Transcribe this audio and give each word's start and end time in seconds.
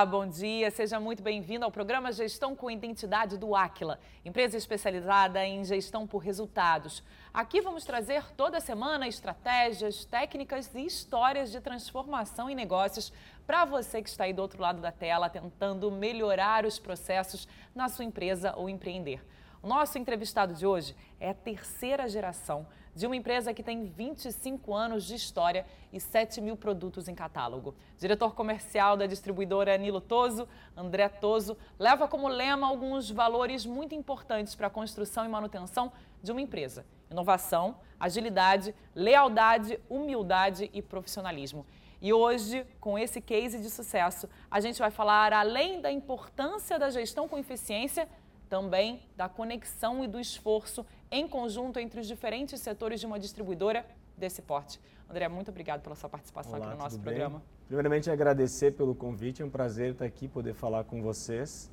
Olá, 0.00 0.06
bom 0.06 0.26
dia. 0.26 0.70
Seja 0.70 0.98
muito 0.98 1.22
bem-vindo 1.22 1.62
ao 1.62 1.70
programa 1.70 2.10
Gestão 2.10 2.56
com 2.56 2.70
Identidade 2.70 3.36
do 3.36 3.54
Aquila, 3.54 4.00
empresa 4.24 4.56
especializada 4.56 5.44
em 5.44 5.62
gestão 5.62 6.06
por 6.06 6.20
resultados. 6.20 7.04
Aqui 7.34 7.60
vamos 7.60 7.84
trazer 7.84 8.24
toda 8.34 8.60
semana 8.60 9.06
estratégias, 9.06 10.06
técnicas 10.06 10.74
e 10.74 10.86
histórias 10.86 11.52
de 11.52 11.60
transformação 11.60 12.48
em 12.48 12.54
negócios 12.54 13.12
para 13.46 13.66
você 13.66 14.00
que 14.00 14.08
está 14.08 14.24
aí 14.24 14.32
do 14.32 14.40
outro 14.40 14.62
lado 14.62 14.80
da 14.80 14.90
tela 14.90 15.28
tentando 15.28 15.90
melhorar 15.90 16.64
os 16.64 16.78
processos 16.78 17.46
na 17.74 17.90
sua 17.90 18.06
empresa 18.06 18.54
ou 18.56 18.70
empreender. 18.70 19.22
O 19.62 19.68
nosso 19.68 19.98
entrevistado 19.98 20.54
de 20.54 20.64
hoje 20.64 20.96
é 21.20 21.28
a 21.28 21.34
terceira 21.34 22.08
geração 22.08 22.66
de 22.94 23.06
uma 23.06 23.16
empresa 23.16 23.54
que 23.54 23.62
tem 23.62 23.84
25 23.84 24.74
anos 24.74 25.04
de 25.04 25.14
história 25.14 25.66
e 25.92 26.00
7 26.00 26.40
mil 26.40 26.56
produtos 26.56 27.08
em 27.08 27.14
catálogo. 27.14 27.74
Diretor 27.98 28.34
comercial 28.34 28.96
da 28.96 29.06
distribuidora 29.06 29.76
Nilo 29.76 30.00
Toso, 30.00 30.48
André 30.76 31.08
Toso, 31.08 31.56
leva 31.78 32.08
como 32.08 32.28
lema 32.28 32.66
alguns 32.66 33.10
valores 33.10 33.64
muito 33.64 33.94
importantes 33.94 34.54
para 34.54 34.66
a 34.66 34.70
construção 34.70 35.24
e 35.24 35.28
manutenção 35.28 35.92
de 36.22 36.32
uma 36.32 36.40
empresa: 36.40 36.84
inovação, 37.10 37.76
agilidade, 37.98 38.74
lealdade, 38.94 39.78
humildade 39.88 40.70
e 40.72 40.82
profissionalismo. 40.82 41.66
E 42.02 42.14
hoje, 42.14 42.66
com 42.80 42.98
esse 42.98 43.20
case 43.20 43.60
de 43.60 43.68
sucesso, 43.68 44.28
a 44.50 44.58
gente 44.58 44.78
vai 44.78 44.90
falar 44.90 45.34
além 45.34 45.82
da 45.82 45.92
importância 45.92 46.78
da 46.78 46.88
gestão 46.88 47.28
com 47.28 47.36
eficiência 47.36 48.08
também 48.48 49.00
da 49.16 49.28
conexão 49.28 50.02
e 50.02 50.08
do 50.08 50.18
esforço 50.18 50.84
em 51.10 51.26
conjunto 51.26 51.78
entre 51.78 52.00
os 52.00 52.06
diferentes 52.06 52.60
setores 52.60 53.00
de 53.00 53.06
uma 53.06 53.18
distribuidora 53.18 53.84
desse 54.16 54.40
porte. 54.40 54.80
André, 55.08 55.26
muito 55.28 55.50
obrigado 55.50 55.82
pela 55.82 55.96
sua 55.96 56.08
participação 56.08 56.54
Olá, 56.54 56.66
aqui 56.66 56.76
no 56.76 56.82
nosso 56.82 56.96
bem? 56.96 57.04
programa. 57.04 57.42
Primeiramente, 57.66 58.10
agradecer 58.10 58.72
pelo 58.72 58.94
convite, 58.94 59.42
é 59.42 59.44
um 59.44 59.50
prazer 59.50 59.92
estar 59.92 60.04
aqui, 60.04 60.28
poder 60.28 60.54
falar 60.54 60.84
com 60.84 61.02
vocês. 61.02 61.70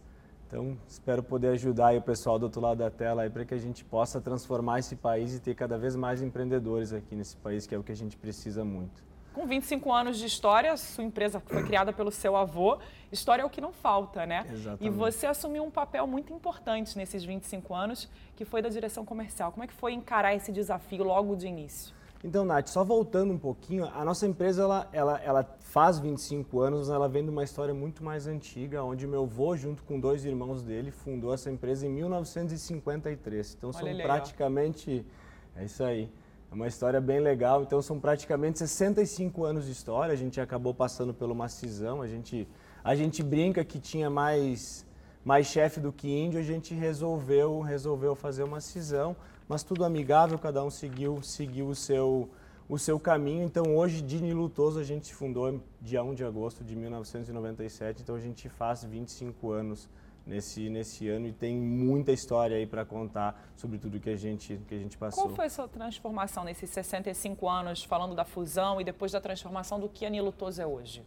Então, 0.48 0.78
espero 0.88 1.22
poder 1.22 1.50
ajudar 1.50 1.94
o 1.96 2.02
pessoal 2.02 2.40
do 2.40 2.44
outro 2.44 2.62
lado 2.62 2.78
da 2.78 2.90
tela 2.90 3.30
para 3.30 3.44
que 3.44 3.54
a 3.54 3.58
gente 3.58 3.84
possa 3.84 4.22
transformar 4.22 4.80
esse 4.80 4.96
país 4.96 5.36
e 5.36 5.42
ter 5.42 5.54
cada 5.54 5.78
vez 5.78 5.96
mais 5.96 6.22
empreendedores 6.22 6.94
aqui 6.94 7.16
nesse 7.16 7.36
país, 7.38 7.68
que 7.68 7.76
é 7.76 7.78
o 7.78 7.84
que 7.84 7.92
a 7.92 7.96
gente 7.96 8.16
precisa 8.16 8.64
muito. 8.64 9.04
Com 9.38 9.46
25 9.46 9.94
anos 9.94 10.18
de 10.18 10.26
história, 10.26 10.76
sua 10.78 11.04
empresa 11.04 11.40
foi 11.40 11.64
criada 11.64 11.94
pelo 11.94 12.10
seu 12.10 12.36
avô. 12.36 12.80
História 13.12 13.44
é 13.44 13.46
o 13.46 13.50
que 13.52 13.62
não 13.62 13.72
falta, 13.72 14.26
né? 14.26 14.44
Exatamente. 14.52 14.84
E 14.84 14.90
você 14.90 15.28
assumiu 15.28 15.64
um 15.64 15.70
papel 15.70 16.08
muito 16.08 16.34
importante 16.34 16.98
nesses 16.98 17.24
25 17.24 17.72
anos, 17.76 18.10
que 18.36 18.44
foi 18.44 18.64
da 18.64 18.70
direção 18.70 19.06
comercial. 19.06 19.52
Como 19.52 19.64
é 19.64 19.68
que 19.68 19.76
foi 19.76 19.94
encarar 19.94 20.34
esse 20.34 20.52
desafio 20.52 21.04
logo 21.04 21.36
de 21.36 21.46
início? 21.46 21.94
Então, 22.24 22.44
Nath, 22.44 22.70
só 22.70 22.84
voltando 22.84 23.32
um 23.32 23.38
pouquinho, 23.38 23.86
a 23.94 24.04
nossa 24.04 24.26
empresa 24.26 24.64
ela, 24.64 24.90
ela, 24.92 25.22
ela 25.22 25.58
faz 25.60 26.00
25 26.00 26.60
anos, 26.60 26.90
ela 26.90 27.08
vem 27.08 27.24
de 27.24 27.30
uma 27.30 27.44
história 27.44 27.76
muito 27.76 28.04
mais 28.04 28.26
antiga, 28.26 28.84
onde 28.84 29.06
meu 29.06 29.22
avô, 29.22 29.56
junto 29.56 29.84
com 29.84 30.00
dois 30.00 30.26
irmãos 30.26 30.64
dele, 30.64 30.90
fundou 30.90 31.32
essa 31.32 31.52
empresa 31.52 31.86
em 31.86 31.92
1953. 31.92 33.54
Então, 33.56 33.70
Olha 33.70 33.78
são 33.78 33.88
ele 33.88 34.02
aí, 34.02 34.08
praticamente. 34.08 35.06
É 35.56 35.64
isso 35.64 35.84
aí. 35.84 36.10
É 36.50 36.56
uma 36.56 36.68
história 36.68 37.02
bem 37.02 37.20
legal. 37.20 37.64
Então, 37.64 37.82
são 37.82 38.00
praticamente 38.00 38.60
65 38.60 39.44
anos 39.44 39.66
de 39.66 39.72
história. 39.72 40.14
A 40.14 40.18
gente 40.18 40.40
acabou 40.40 40.74
passando 40.74 41.14
por 41.14 41.30
uma 41.30 41.50
cisão. 41.50 42.02
A 42.02 42.08
gente, 42.08 42.48
a 42.84 42.96
gente 42.96 43.22
brinca 43.22 43.66
que 43.66 43.80
tinha 43.80 44.10
mais, 44.10 44.86
mais 45.26 45.48
chefe 45.48 45.80
do 45.80 45.92
que 45.92 46.08
índio. 46.08 46.40
A 46.40 46.44
gente 46.44 46.74
resolveu, 46.74 47.60
resolveu 47.60 48.16
fazer 48.16 48.44
uma 48.44 48.62
cisão, 48.62 49.16
mas 49.48 49.62
tudo 49.62 49.84
amigável. 49.84 50.40
Cada 50.40 50.64
um 50.64 50.70
seguiu, 50.70 51.22
seguiu 51.22 51.68
o 51.68 51.76
seu, 51.76 52.30
o 52.70 52.80
seu 52.80 52.98
caminho. 52.98 53.44
Então, 53.44 53.76
hoje, 53.76 54.02
Dini 54.02 54.34
Lutoso, 54.34 54.80
a 54.80 54.84
gente 54.84 55.14
fundou 55.14 55.62
dia 55.82 56.02
1 56.02 56.16
de 56.16 56.24
agosto 56.24 56.64
de 56.64 56.78
1997. 56.78 58.04
Então, 58.04 58.16
a 58.16 58.22
gente 58.22 58.48
faz 58.48 58.86
25 58.86 59.52
anos 59.52 59.90
nesse, 60.28 60.70
nesse 60.70 61.08
ano 61.08 61.28
e 61.28 61.32
tem 61.32 61.56
muita 61.56 62.12
história 62.12 62.58
aí 62.58 62.68
para 62.68 62.86
contar 62.86 63.50
sobre 63.56 63.78
tudo 63.78 64.00
que 64.00 64.10
a 64.10 64.16
gente 64.16 64.60
que 64.68 64.76
a 64.76 64.78
gente 64.78 64.98
passou. 64.98 65.24
Qual 65.24 65.36
foi 65.36 65.46
a 65.46 65.50
sua 65.50 65.68
transformação 65.68 66.44
nesses 66.44 66.70
65 66.70 67.48
anos, 67.48 67.84
falando 67.84 68.14
da 68.14 68.26
fusão 68.26 68.80
e 68.82 68.84
depois 68.84 69.12
da 69.12 69.22
transformação 69.22 69.80
do 69.80 69.88
que 69.88 70.06
a 70.06 70.32
Toso 70.32 70.62
é 70.62 70.68
hoje? 70.68 71.04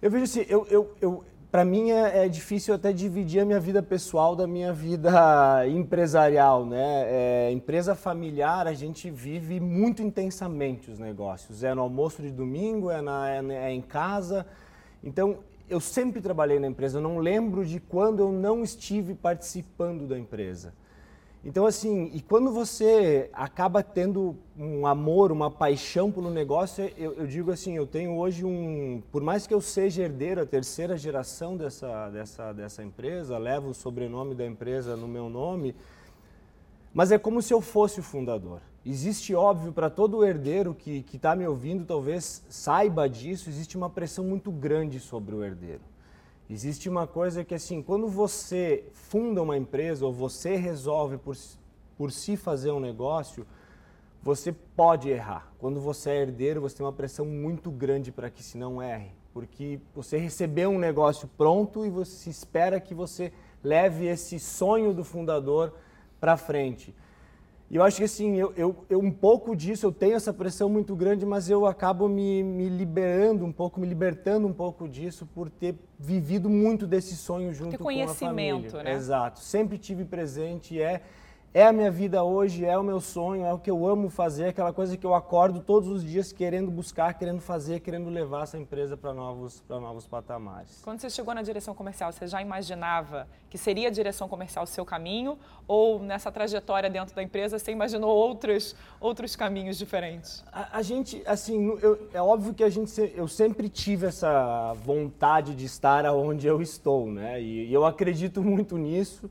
Eu 0.00 0.10
vejo 0.10 0.24
assim, 0.24 0.44
eu, 0.48 0.66
eu, 0.66 0.94
eu 1.00 1.24
para 1.50 1.64
mim 1.64 1.90
é, 1.90 2.24
é, 2.24 2.28
difícil 2.28 2.74
até 2.74 2.92
dividir 2.92 3.40
a 3.40 3.44
minha 3.44 3.58
vida 3.58 3.82
pessoal 3.82 4.36
da 4.36 4.46
minha 4.46 4.72
vida 4.72 5.66
empresarial, 5.66 6.64
né? 6.66 7.04
É, 7.06 7.50
empresa 7.50 7.94
familiar 7.94 8.66
a 8.66 8.74
gente 8.74 9.10
vive 9.10 9.58
muito 9.58 10.02
intensamente 10.02 10.90
os 10.90 10.98
negócios. 10.98 11.64
É 11.64 11.74
no 11.74 11.82
almoço 11.82 12.20
de 12.20 12.30
domingo, 12.30 12.90
é, 12.90 13.00
na, 13.00 13.30
é, 13.30 13.38
é 13.38 13.72
em 13.72 13.80
casa. 13.80 14.46
Então 15.02 15.38
eu 15.68 15.80
sempre 15.80 16.20
trabalhei 16.20 16.58
na 16.58 16.66
empresa, 16.66 16.98
eu 16.98 17.02
não 17.02 17.18
lembro 17.18 17.64
de 17.64 17.80
quando 17.80 18.20
eu 18.20 18.32
não 18.32 18.62
estive 18.62 19.14
participando 19.14 20.06
da 20.06 20.18
empresa. 20.18 20.72
Então, 21.44 21.64
assim, 21.66 22.10
e 22.12 22.20
quando 22.20 22.52
você 22.52 23.30
acaba 23.32 23.82
tendo 23.82 24.36
um 24.58 24.86
amor, 24.86 25.30
uma 25.30 25.50
paixão 25.50 26.10
pelo 26.10 26.30
negócio, 26.30 26.90
eu, 26.98 27.12
eu, 27.14 27.26
digo 27.26 27.52
assim, 27.52 27.76
eu 27.76 27.86
tenho 27.86 28.16
hoje 28.16 28.44
um. 28.44 29.02
Por 29.12 29.22
mais 29.22 29.46
que 29.46 29.54
eu 29.54 29.60
seja 29.60 30.02
herdeiro, 30.02 30.42
a 30.42 30.46
terceira 30.46 30.96
geração 30.96 31.56
dessa, 31.56 32.10
dessa, 32.10 32.52
dessa 32.52 32.82
empresa, 32.82 33.38
levo 33.38 33.70
o 33.70 33.74
sobrenome 33.74 34.34
da 34.34 34.44
empresa 34.44 34.96
no 34.96 35.06
meu 35.06 35.28
nome, 35.30 35.76
mas 36.92 37.12
é 37.12 37.18
como 37.18 37.40
se 37.40 37.54
eu 37.54 37.60
fosse 37.60 38.00
o 38.00 38.02
fundador. 38.02 38.60
Existe, 38.84 39.34
óbvio, 39.34 39.72
para 39.72 39.90
todo 39.90 40.24
herdeiro 40.24 40.74
que 40.74 41.04
está 41.12 41.36
me 41.36 41.46
ouvindo, 41.46 41.84
talvez 41.84 42.44
saiba 42.48 43.08
disso, 43.08 43.50
existe 43.50 43.76
uma 43.76 43.90
pressão 43.90 44.24
muito 44.24 44.50
grande 44.50 44.98
sobre 45.00 45.34
o 45.34 45.44
herdeiro. 45.44 45.82
Existe 46.48 46.88
uma 46.88 47.06
coisa 47.06 47.44
que, 47.44 47.54
assim, 47.54 47.82
quando 47.82 48.08
você 48.08 48.84
funda 48.94 49.42
uma 49.42 49.56
empresa 49.56 50.06
ou 50.06 50.12
você 50.12 50.56
resolve 50.56 51.18
por, 51.18 51.36
por 51.96 52.10
si 52.10 52.38
fazer 52.38 52.70
um 52.70 52.80
negócio, 52.80 53.46
você 54.22 54.52
pode 54.52 55.10
errar. 55.10 55.52
Quando 55.58 55.78
você 55.80 56.10
é 56.10 56.22
herdeiro, 56.22 56.62
você 56.62 56.76
tem 56.76 56.86
uma 56.86 56.92
pressão 56.92 57.26
muito 57.26 57.70
grande 57.70 58.10
para 58.10 58.30
que 58.30 58.42
se 58.42 58.56
não 58.56 58.82
erre. 58.82 59.10
Porque 59.34 59.78
você 59.94 60.16
recebeu 60.16 60.70
um 60.70 60.78
negócio 60.78 61.28
pronto 61.36 61.84
e 61.84 61.90
você 61.90 62.30
espera 62.30 62.80
que 62.80 62.94
você 62.94 63.30
leve 63.62 64.06
esse 64.06 64.40
sonho 64.40 64.94
do 64.94 65.04
fundador 65.04 65.74
para 66.18 66.38
frente. 66.38 66.94
E 67.70 67.76
eu 67.76 67.82
acho 67.82 67.98
que 67.98 68.04
assim, 68.04 68.36
eu, 68.36 68.52
eu, 68.56 68.84
eu, 68.88 68.98
um 68.98 69.10
pouco 69.10 69.54
disso, 69.54 69.84
eu 69.84 69.92
tenho 69.92 70.16
essa 70.16 70.32
pressão 70.32 70.70
muito 70.70 70.96
grande, 70.96 71.26
mas 71.26 71.50
eu 71.50 71.66
acabo 71.66 72.08
me, 72.08 72.42
me 72.42 72.66
liberando 72.66 73.44
um 73.44 73.52
pouco, 73.52 73.78
me 73.78 73.86
libertando 73.86 74.46
um 74.46 74.52
pouco 74.54 74.88
disso 74.88 75.26
por 75.34 75.50
ter 75.50 75.74
vivido 75.98 76.48
muito 76.48 76.86
desse 76.86 77.14
sonho 77.14 77.52
junto 77.52 77.76
com 77.76 77.90
a 77.90 78.08
família. 78.08 78.82
Né? 78.82 78.92
Exato. 78.92 79.40
Sempre 79.40 79.76
tive 79.76 80.06
presente, 80.06 80.80
é 80.80 81.02
é 81.54 81.66
a 81.66 81.72
minha 81.72 81.90
vida 81.90 82.22
hoje, 82.22 82.64
é 82.64 82.76
o 82.76 82.82
meu 82.82 83.00
sonho, 83.00 83.44
é 83.44 83.52
o 83.52 83.58
que 83.58 83.70
eu 83.70 83.86
amo 83.86 84.10
fazer, 84.10 84.44
é 84.44 84.48
aquela 84.48 84.72
coisa 84.72 84.96
que 84.96 85.06
eu 85.06 85.14
acordo 85.14 85.60
todos 85.60 85.88
os 85.88 86.04
dias 86.04 86.30
querendo 86.30 86.70
buscar, 86.70 87.14
querendo 87.14 87.40
fazer, 87.40 87.80
querendo 87.80 88.10
levar 88.10 88.42
essa 88.42 88.58
empresa 88.58 88.96
para 88.96 89.14
novos, 89.14 89.62
novos 89.68 90.06
patamares. 90.06 90.80
Quando 90.84 91.00
você 91.00 91.08
chegou 91.08 91.34
na 91.34 91.42
direção 91.42 91.74
comercial, 91.74 92.12
você 92.12 92.26
já 92.26 92.42
imaginava 92.42 93.26
que 93.48 93.56
seria 93.56 93.88
a 93.88 93.90
direção 93.90 94.28
comercial 94.28 94.64
o 94.64 94.66
seu 94.66 94.84
caminho? 94.84 95.38
Ou 95.66 95.98
nessa 96.00 96.30
trajetória 96.30 96.90
dentro 96.90 97.14
da 97.14 97.22
empresa 97.22 97.58
você 97.58 97.72
imaginou 97.72 98.10
outros, 98.10 98.76
outros 99.00 99.34
caminhos 99.34 99.78
diferentes? 99.78 100.44
A, 100.52 100.78
a 100.78 100.82
gente, 100.82 101.22
assim, 101.26 101.78
eu, 101.80 102.08
é 102.12 102.20
óbvio 102.20 102.52
que 102.52 102.62
a 102.62 102.68
gente, 102.68 102.92
eu 103.16 103.26
sempre 103.26 103.68
tive 103.70 104.06
essa 104.06 104.74
vontade 104.84 105.54
de 105.54 105.64
estar 105.64 106.04
onde 106.06 106.46
eu 106.46 106.60
estou, 106.60 107.10
né? 107.10 107.40
e, 107.40 107.68
e 107.68 107.72
eu 107.72 107.86
acredito 107.86 108.42
muito 108.42 108.76
nisso. 108.76 109.30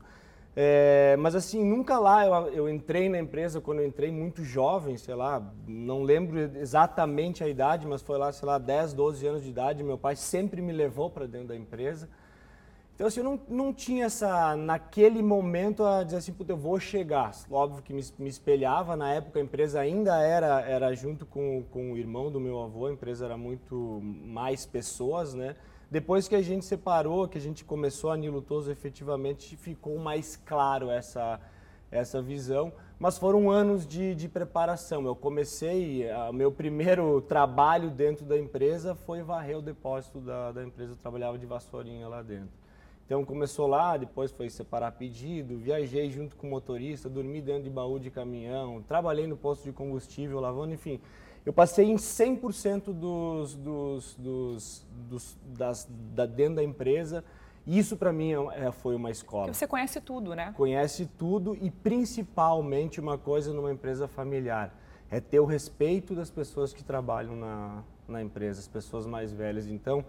É, 0.60 1.16
mas 1.20 1.36
assim, 1.36 1.64
nunca 1.64 2.00
lá 2.00 2.26
eu, 2.26 2.48
eu, 2.48 2.68
entrei 2.68 3.08
na 3.08 3.16
empresa 3.16 3.60
quando 3.60 3.78
eu 3.78 3.86
entrei 3.86 4.10
muito 4.10 4.42
jovem, 4.42 4.96
sei 4.96 5.14
lá, 5.14 5.40
não 5.68 6.02
lembro 6.02 6.36
exatamente 6.36 7.44
a 7.44 7.48
idade, 7.48 7.86
mas 7.86 8.02
foi 8.02 8.18
lá, 8.18 8.32
sei 8.32 8.44
lá, 8.44 8.58
10, 8.58 8.92
12 8.92 9.24
anos 9.24 9.44
de 9.44 9.50
idade. 9.50 9.84
Meu 9.84 9.96
pai 9.96 10.16
sempre 10.16 10.60
me 10.60 10.72
levou 10.72 11.08
para 11.08 11.28
dentro 11.28 11.46
da 11.46 11.56
empresa. 11.56 12.08
Então, 12.92 13.06
assim, 13.06 13.20
eu 13.20 13.24
não, 13.24 13.40
não 13.48 13.72
tinha 13.72 14.06
essa, 14.06 14.56
naquele 14.56 15.22
momento, 15.22 15.84
a 15.84 16.02
dizer 16.02 16.16
assim, 16.16 16.32
puta, 16.32 16.50
eu 16.50 16.56
vou 16.56 16.80
chegar. 16.80 17.30
Óbvio 17.48 17.80
que 17.80 17.92
me, 17.92 18.02
me 18.18 18.28
espelhava, 18.28 18.96
na 18.96 19.14
época 19.14 19.38
a 19.38 19.42
empresa 19.42 19.78
ainda 19.78 20.20
era, 20.20 20.60
era 20.62 20.92
junto 20.92 21.24
com, 21.24 21.62
com 21.70 21.92
o 21.92 21.96
irmão 21.96 22.32
do 22.32 22.40
meu 22.40 22.60
avô, 22.60 22.86
a 22.86 22.92
empresa 22.92 23.26
era 23.26 23.36
muito 23.36 24.00
mais 24.02 24.66
pessoas, 24.66 25.34
né? 25.34 25.54
Depois 25.90 26.28
que 26.28 26.34
a 26.34 26.42
gente 26.42 26.66
separou, 26.66 27.26
que 27.26 27.38
a 27.38 27.40
gente 27.40 27.64
começou 27.64 28.10
a 28.10 28.16
Nilutoso, 28.16 28.70
efetivamente 28.70 29.56
ficou 29.56 29.98
mais 29.98 30.36
claro 30.36 30.90
essa, 30.90 31.40
essa 31.90 32.20
visão. 32.20 32.70
Mas 32.98 33.16
foram 33.16 33.50
anos 33.50 33.86
de, 33.86 34.14
de 34.14 34.28
preparação. 34.28 35.06
Eu 35.06 35.16
comecei, 35.16 36.04
o 36.28 36.32
meu 36.32 36.52
primeiro 36.52 37.22
trabalho 37.22 37.90
dentro 37.90 38.26
da 38.26 38.36
empresa 38.36 38.94
foi 38.94 39.22
varrer 39.22 39.56
o 39.56 39.62
depósito 39.62 40.20
da, 40.20 40.52
da 40.52 40.62
empresa. 40.62 40.92
Eu 40.92 40.96
trabalhava 40.96 41.38
de 41.38 41.46
vassourinha 41.46 42.06
lá 42.06 42.20
dentro. 42.20 42.50
Então 43.06 43.24
começou 43.24 43.66
lá, 43.66 43.96
depois 43.96 44.30
foi 44.30 44.50
separar 44.50 44.92
pedido, 44.92 45.56
viajei 45.56 46.10
junto 46.10 46.36
com 46.36 46.46
o 46.46 46.50
motorista, 46.50 47.08
dormi 47.08 47.40
dentro 47.40 47.62
de 47.62 47.70
baú 47.70 47.98
de 47.98 48.10
caminhão, 48.10 48.82
trabalhei 48.82 49.26
no 49.26 49.34
posto 49.34 49.64
de 49.64 49.72
combustível, 49.72 50.38
lavando, 50.38 50.74
enfim 50.74 51.00
eu 51.48 51.52
passei 51.54 51.86
em 51.86 51.96
100% 51.96 52.92
dos, 52.92 53.54
dos, 53.54 54.14
dos, 54.18 54.86
dos 55.08 55.38
das, 55.46 55.88
da, 56.14 56.26
dentro 56.26 56.56
da 56.56 56.62
empresa. 56.62 57.24
Isso 57.66 57.96
para 57.96 58.12
mim 58.12 58.34
é, 58.34 58.66
é, 58.66 58.70
foi 58.70 58.94
uma 58.94 59.10
escola. 59.10 59.44
Porque 59.44 59.56
você 59.56 59.66
conhece 59.66 59.98
tudo, 59.98 60.34
né? 60.34 60.52
Conhece 60.54 61.06
tudo 61.16 61.56
e 61.58 61.70
principalmente 61.70 63.00
uma 63.00 63.16
coisa 63.16 63.50
numa 63.54 63.72
empresa 63.72 64.06
familiar 64.06 64.78
é 65.10 65.20
ter 65.20 65.40
o 65.40 65.46
respeito 65.46 66.14
das 66.14 66.30
pessoas 66.30 66.74
que 66.74 66.84
trabalham 66.84 67.34
na, 67.34 67.82
na 68.06 68.20
empresa, 68.20 68.60
as 68.60 68.68
pessoas 68.68 69.06
mais 69.06 69.32
velhas. 69.32 69.68
Então, 69.68 70.04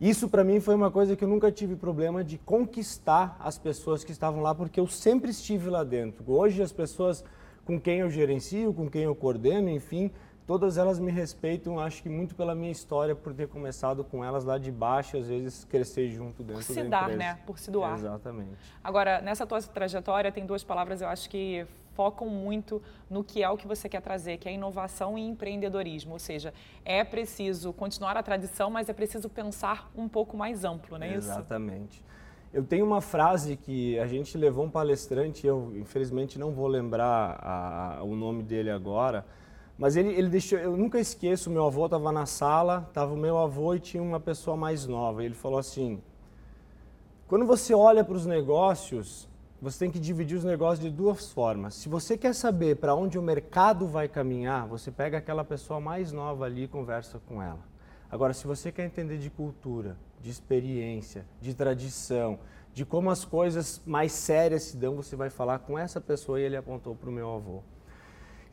isso 0.00 0.28
para 0.28 0.44
mim 0.44 0.60
foi 0.60 0.76
uma 0.76 0.88
coisa 0.88 1.16
que 1.16 1.24
eu 1.24 1.28
nunca 1.28 1.50
tive 1.50 1.74
problema 1.74 2.22
de 2.22 2.38
conquistar 2.38 3.36
as 3.40 3.58
pessoas 3.58 4.04
que 4.04 4.12
estavam 4.12 4.40
lá, 4.40 4.54
porque 4.54 4.78
eu 4.78 4.86
sempre 4.86 5.32
estive 5.32 5.68
lá 5.68 5.82
dentro. 5.82 6.22
Hoje 6.30 6.62
as 6.62 6.70
pessoas 6.70 7.24
com 7.64 7.80
quem 7.80 7.98
eu 7.98 8.08
gerencio, 8.08 8.72
com 8.72 8.88
quem 8.88 9.02
eu 9.02 9.16
coordeno, 9.16 9.68
enfim, 9.68 10.12
todas 10.46 10.78
elas 10.78 10.98
me 10.98 11.10
respeitam, 11.10 11.80
acho 11.80 12.02
que 12.02 12.08
muito 12.08 12.34
pela 12.34 12.54
minha 12.54 12.70
história, 12.70 13.14
por 13.14 13.34
ter 13.34 13.48
começado 13.48 14.04
com 14.04 14.24
elas 14.24 14.44
lá 14.44 14.56
de 14.58 14.70
baixo, 14.70 15.16
às 15.16 15.26
vezes 15.26 15.64
crescer 15.64 16.10
junto 16.10 16.42
dentro 16.42 16.64
por 16.64 16.72
se 16.72 16.82
da 16.84 16.88
dar, 16.88 17.02
empresa. 17.02 17.18
né? 17.18 17.38
Por 17.44 17.58
se 17.58 17.70
doar. 17.70 17.94
Exatamente. 17.94 18.56
Agora, 18.82 19.20
nessa 19.20 19.46
tua 19.46 19.60
trajetória, 19.60 20.30
tem 20.30 20.46
duas 20.46 20.62
palavras 20.62 21.00
eu 21.00 21.08
acho 21.08 21.28
que 21.28 21.66
focam 21.94 22.28
muito 22.28 22.80
no 23.08 23.24
que 23.24 23.42
é 23.42 23.48
o 23.48 23.56
que 23.56 23.66
você 23.66 23.88
quer 23.88 24.02
trazer, 24.02 24.36
que 24.36 24.48
é 24.48 24.52
inovação 24.52 25.16
e 25.18 25.22
empreendedorismo. 25.22 26.12
Ou 26.12 26.18
seja, 26.18 26.52
é 26.84 27.02
preciso 27.02 27.72
continuar 27.72 28.16
a 28.16 28.22
tradição, 28.22 28.70
mas 28.70 28.88
é 28.88 28.92
preciso 28.92 29.30
pensar 29.30 29.90
um 29.96 30.06
pouco 30.06 30.36
mais 30.36 30.62
amplo, 30.64 30.98
não 30.98 31.06
é 31.06 31.16
isso? 31.16 31.30
Exatamente. 31.30 32.04
Eu 32.52 32.64
tenho 32.64 32.86
uma 32.86 33.00
frase 33.00 33.56
que 33.56 33.98
a 33.98 34.06
gente 34.06 34.36
levou 34.38 34.64
um 34.64 34.70
palestrante, 34.70 35.46
eu 35.46 35.72
infelizmente 35.76 36.38
não 36.38 36.52
vou 36.52 36.66
lembrar 36.68 37.38
a, 37.40 37.98
a, 37.98 38.02
o 38.02 38.14
nome 38.14 38.42
dele 38.42 38.70
agora, 38.70 39.24
mas 39.78 39.96
ele, 39.96 40.10
ele 40.10 40.28
deixou, 40.28 40.58
eu 40.58 40.76
nunca 40.76 40.98
esqueço, 40.98 41.50
meu 41.50 41.66
avô 41.66 41.84
estava 41.84 42.10
na 42.10 42.24
sala, 42.24 42.86
estava 42.88 43.12
o 43.12 43.16
meu 43.16 43.36
avô 43.36 43.74
e 43.74 43.80
tinha 43.80 44.02
uma 44.02 44.18
pessoa 44.18 44.56
mais 44.56 44.86
nova. 44.86 45.22
Ele 45.22 45.34
falou 45.34 45.58
assim: 45.58 46.00
quando 47.28 47.44
você 47.44 47.74
olha 47.74 48.02
para 48.02 48.14
os 48.14 48.24
negócios, 48.24 49.28
você 49.60 49.80
tem 49.80 49.90
que 49.90 49.98
dividir 49.98 50.38
os 50.38 50.44
negócios 50.44 50.80
de 50.80 50.90
duas 50.90 51.30
formas. 51.30 51.74
Se 51.74 51.88
você 51.88 52.16
quer 52.16 52.34
saber 52.34 52.76
para 52.76 52.94
onde 52.94 53.18
o 53.18 53.22
mercado 53.22 53.86
vai 53.86 54.08
caminhar, 54.08 54.66
você 54.66 54.90
pega 54.90 55.18
aquela 55.18 55.44
pessoa 55.44 55.78
mais 55.78 56.10
nova 56.10 56.44
ali 56.44 56.64
e 56.64 56.68
conversa 56.68 57.20
com 57.26 57.42
ela. 57.42 57.60
Agora, 58.10 58.32
se 58.32 58.46
você 58.46 58.70
quer 58.72 58.86
entender 58.86 59.18
de 59.18 59.28
cultura, 59.28 59.96
de 60.22 60.30
experiência, 60.30 61.26
de 61.40 61.52
tradição, 61.52 62.38
de 62.72 62.84
como 62.84 63.10
as 63.10 63.24
coisas 63.24 63.82
mais 63.84 64.12
sérias 64.12 64.62
se 64.64 64.76
dão, 64.76 64.94
você 64.94 65.16
vai 65.16 65.28
falar 65.28 65.58
com 65.58 65.78
essa 65.78 66.00
pessoa 66.00 66.40
e 66.40 66.44
ele 66.44 66.56
apontou 66.56 66.94
para 66.94 67.10
o 67.10 67.12
meu 67.12 67.34
avô. 67.34 67.62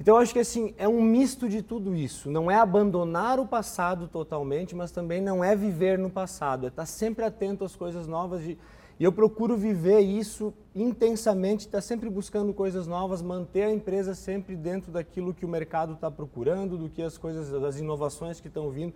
Então 0.03 0.15
eu 0.15 0.21
acho 0.21 0.33
que 0.33 0.39
assim, 0.39 0.75
é 0.77 0.85
um 0.85 1.01
misto 1.01 1.47
de 1.47 1.61
tudo 1.61 1.95
isso. 1.95 2.29
Não 2.29 2.51
é 2.51 2.55
abandonar 2.57 3.39
o 3.39 3.47
passado 3.47 4.05
totalmente, 4.05 4.75
mas 4.75 4.91
também 4.91 5.21
não 5.21 5.41
é 5.41 5.55
viver 5.55 5.97
no 5.97 6.09
passado. 6.09 6.65
É 6.65 6.67
estar 6.67 6.85
sempre 6.85 7.23
atento 7.23 7.63
às 7.63 7.73
coisas 7.73 8.05
novas. 8.05 8.43
De... 8.43 8.57
E 8.99 9.03
eu 9.05 9.13
procuro 9.13 9.55
viver 9.55 10.01
isso 10.01 10.53
intensamente, 10.75 11.67
estar 11.67 11.79
sempre 11.79 12.09
buscando 12.09 12.53
coisas 12.53 12.85
novas, 12.85 13.21
manter 13.21 13.63
a 13.63 13.71
empresa 13.71 14.13
sempre 14.13 14.57
dentro 14.57 14.91
daquilo 14.91 15.33
que 15.33 15.45
o 15.45 15.47
mercado 15.47 15.93
está 15.93 16.11
procurando, 16.11 16.77
do 16.77 16.89
que 16.89 17.01
as 17.01 17.17
coisas, 17.17 17.49
das 17.61 17.79
inovações 17.79 18.41
que 18.41 18.49
estão 18.49 18.69
vindo 18.69 18.93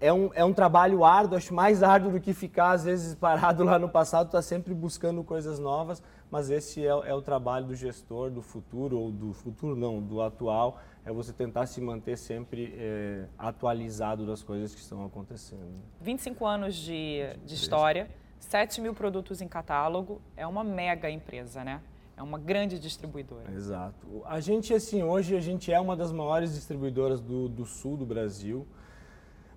é 0.00 0.12
um, 0.12 0.30
é 0.34 0.44
um 0.44 0.52
trabalho 0.52 1.04
árduo, 1.04 1.36
acho 1.36 1.52
mais 1.52 1.82
árduo 1.82 2.12
do 2.12 2.20
que 2.20 2.32
ficar, 2.32 2.70
às 2.70 2.84
vezes, 2.84 3.14
parado 3.16 3.64
lá 3.64 3.78
no 3.78 3.88
passado, 3.88 4.26
está 4.26 4.40
sempre 4.40 4.74
buscando 4.74 5.24
coisas 5.24 5.58
novas, 5.58 6.02
mas 6.30 6.50
esse 6.50 6.84
é, 6.86 6.90
é, 6.90 7.14
o 7.14 7.22
trabalho 7.22 7.66
do 7.66 7.74
gestor 7.74 8.30
do 8.30 8.42
futuro, 8.42 8.98
ou 8.98 9.10
do 9.10 9.32
futuro 9.32 9.74
não, 9.74 10.00
do 10.00 10.20
atual, 10.22 10.78
é 11.04 11.12
você 11.12 11.32
tentar 11.32 11.66
se 11.66 11.80
manter 11.80 12.16
sempre 12.16 12.74
é, 12.76 13.24
atualizado 13.36 14.26
das 14.26 14.42
coisas 14.42 14.74
que 14.74 14.80
estão 14.80 15.04
acontecendo. 15.04 15.82
25 16.00 16.46
anos 16.46 16.74
de, 16.76 17.20
de 17.44 17.54
história, 17.54 18.08
7 18.38 18.80
mil 18.80 18.94
produtos 18.94 19.40
em 19.40 19.48
catálogo, 19.48 20.20
é 20.36 20.46
uma 20.46 20.62
mega 20.62 21.10
empresa, 21.10 21.64
né? 21.64 21.80
É 22.16 22.22
uma 22.22 22.38
grande 22.38 22.80
distribuidora. 22.80 23.50
Exato. 23.52 24.22
A 24.26 24.40
gente, 24.40 24.74
assim, 24.74 25.04
hoje 25.04 25.36
a 25.36 25.40
gente 25.40 25.72
é 25.72 25.78
uma 25.78 25.96
das 25.96 26.12
maiores 26.12 26.52
distribuidoras 26.52 27.20
do, 27.20 27.48
do 27.48 27.64
sul 27.64 27.96
do 27.96 28.04
Brasil. 28.04 28.66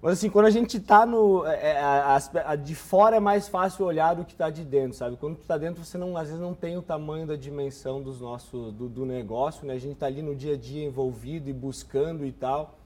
Mas 0.01 0.13
assim, 0.13 0.31
quando 0.31 0.47
a 0.47 0.49
gente 0.49 0.77
está 0.77 1.05
no. 1.05 1.45
É, 1.45 1.73
é, 1.73 1.79
a, 1.79 2.19
a, 2.45 2.55
de 2.55 2.73
fora 2.73 3.17
é 3.17 3.19
mais 3.19 3.47
fácil 3.47 3.85
olhar 3.85 4.15
do 4.15 4.25
que 4.25 4.31
está 4.31 4.49
de 4.49 4.63
dentro, 4.63 4.97
sabe? 4.97 5.15
Quando 5.15 5.35
tu 5.35 5.41
está 5.41 5.57
dentro, 5.59 5.85
você 5.85 5.95
não, 5.95 6.17
às 6.17 6.27
vezes 6.27 6.41
não 6.41 6.55
tem 6.55 6.75
o 6.75 6.81
tamanho 6.81 7.27
da 7.27 7.35
dimensão 7.35 8.01
dos 8.01 8.19
nossos, 8.19 8.73
do, 8.73 8.89
do 8.89 9.05
negócio, 9.05 9.65
né? 9.67 9.75
A 9.75 9.79
gente 9.79 9.93
está 9.93 10.07
ali 10.07 10.23
no 10.23 10.35
dia 10.35 10.55
a 10.55 10.57
dia 10.57 10.83
envolvido 10.83 11.49
e 11.49 11.53
buscando 11.53 12.25
e 12.25 12.31
tal. 12.31 12.79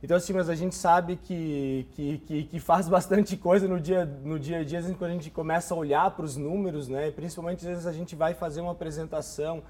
Então, 0.00 0.16
assim, 0.16 0.32
mas 0.32 0.48
a 0.48 0.54
gente 0.54 0.76
sabe 0.76 1.16
que, 1.16 1.88
que, 1.92 2.18
que, 2.18 2.44
que, 2.44 2.60
faz 2.60 2.86
bastante 2.90 3.36
coisa 3.36 3.66
no 3.66 3.80
dia, 3.80 4.04
no 4.04 4.38
dia 4.38 4.58
a 4.58 4.64
dia, 4.64 4.78
às 4.78 4.84
vezes, 4.84 4.98
quando 4.98 5.10
a 5.10 5.14
gente 5.14 5.30
começa 5.30 5.74
a 5.74 5.76
olhar 5.76 6.08
para 6.12 6.24
os 6.24 6.36
números, 6.36 6.86
né? 6.86 7.10
Principalmente, 7.10 7.60
às 7.60 7.64
vezes, 7.64 7.86
a 7.86 7.92
gente 7.92 8.14
vai 8.14 8.32
fazer 8.32 8.60
uma 8.60 8.72
apresentação 8.72 9.60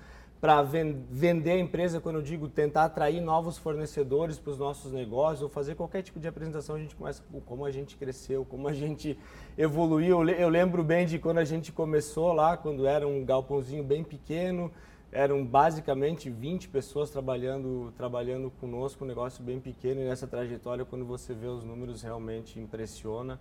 para 0.44 0.60
vender 0.62 1.52
a 1.52 1.58
empresa, 1.58 2.02
quando 2.02 2.16
eu 2.16 2.22
digo 2.22 2.50
tentar 2.50 2.84
atrair 2.84 3.18
novos 3.18 3.56
fornecedores 3.56 4.38
para 4.38 4.50
os 4.50 4.58
nossos 4.58 4.92
negócios, 4.92 5.40
ou 5.40 5.48
fazer 5.48 5.74
qualquer 5.74 6.02
tipo 6.02 6.20
de 6.20 6.28
apresentação, 6.28 6.76
a 6.76 6.78
gente 6.78 6.94
começa 6.94 7.22
com 7.32 7.40
como 7.40 7.64
a 7.64 7.70
gente 7.70 7.96
cresceu, 7.96 8.44
como 8.44 8.68
a 8.68 8.74
gente 8.74 9.18
evoluiu. 9.56 10.28
Eu 10.28 10.50
lembro 10.50 10.84
bem 10.84 11.06
de 11.06 11.18
quando 11.18 11.38
a 11.38 11.44
gente 11.44 11.72
começou 11.72 12.34
lá, 12.34 12.58
quando 12.58 12.86
era 12.86 13.08
um 13.08 13.24
galpãozinho 13.24 13.82
bem 13.82 14.04
pequeno, 14.04 14.70
eram 15.10 15.46
basicamente 15.46 16.28
20 16.28 16.68
pessoas 16.68 17.08
trabalhando, 17.08 17.90
trabalhando 17.96 18.50
conosco, 18.60 19.02
um 19.02 19.08
negócio 19.08 19.42
bem 19.42 19.58
pequeno, 19.58 20.02
e 20.02 20.04
nessa 20.04 20.26
trajetória, 20.26 20.84
quando 20.84 21.06
você 21.06 21.32
vê 21.32 21.46
os 21.46 21.64
números, 21.64 22.02
realmente 22.02 22.60
impressiona. 22.60 23.40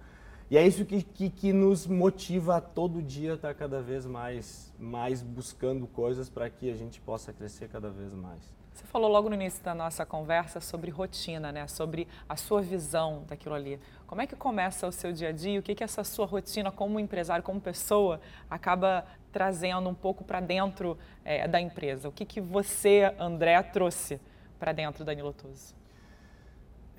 E 0.49 0.57
é 0.57 0.65
isso 0.65 0.85
que, 0.85 1.01
que, 1.01 1.29
que, 1.29 1.53
nos 1.53 1.87
motiva 1.87 2.57
a 2.57 2.61
todo 2.61 3.01
dia 3.01 3.33
estar 3.33 3.53
cada 3.55 3.81
vez 3.81 4.05
mais, 4.05 4.71
mais 4.77 5.21
buscando 5.21 5.87
coisas 5.87 6.29
para 6.29 6.49
que 6.49 6.69
a 6.71 6.75
gente 6.75 6.99
possa 7.01 7.33
crescer 7.33 7.69
cada 7.69 7.89
vez 7.89 8.13
mais. 8.13 8.53
Você 8.73 8.85
falou 8.85 9.09
logo 9.09 9.29
no 9.29 9.35
início 9.35 9.63
da 9.63 9.73
nossa 9.73 10.05
conversa 10.05 10.59
sobre 10.59 10.89
rotina, 10.89 11.51
né? 11.51 11.67
sobre 11.67 12.07
a 12.27 12.35
sua 12.35 12.61
visão 12.61 13.23
daquilo 13.27 13.53
ali. 13.53 13.79
Como 14.07 14.21
é 14.21 14.27
que 14.27 14.35
começa 14.35 14.87
o 14.87 14.91
seu 14.91 15.13
dia 15.13 15.29
a 15.29 15.31
dia? 15.31 15.59
O 15.59 15.63
que, 15.63 15.75
que 15.75 15.83
essa 15.83 16.03
sua 16.03 16.25
rotina 16.25 16.71
como 16.71 16.99
empresário, 16.99 17.43
como 17.43 17.61
pessoa, 17.61 18.19
acaba 18.49 19.05
trazendo 19.31 19.87
um 19.87 19.93
pouco 19.93 20.23
para 20.23 20.39
dentro 20.39 20.97
é, 21.23 21.47
da 21.47 21.61
empresa? 21.61 22.09
O 22.09 22.11
que, 22.11 22.25
que 22.25 22.41
você, 22.41 23.13
André, 23.19 23.61
trouxe 23.61 24.19
para 24.59 24.71
dentro 24.71 25.05
da 25.05 25.13
Nilotoso? 25.13 25.75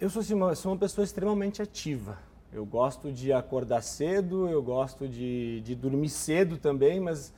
Eu 0.00 0.09
sou, 0.11 0.21
assim, 0.21 0.35
uma, 0.35 0.54
sou 0.54 0.73
uma 0.73 0.78
pessoa 0.78 1.04
extremamente 1.04 1.61
ativa 1.61 2.19
eu 2.54 2.64
gosto 2.64 3.11
de 3.11 3.32
acordar 3.32 3.82
cedo, 3.82 4.49
eu 4.49 4.62
gosto 4.62 5.08
de, 5.08 5.61
de 5.62 5.75
dormir 5.75 6.08
cedo 6.08 6.56
também, 6.56 7.00
mas 7.00 7.34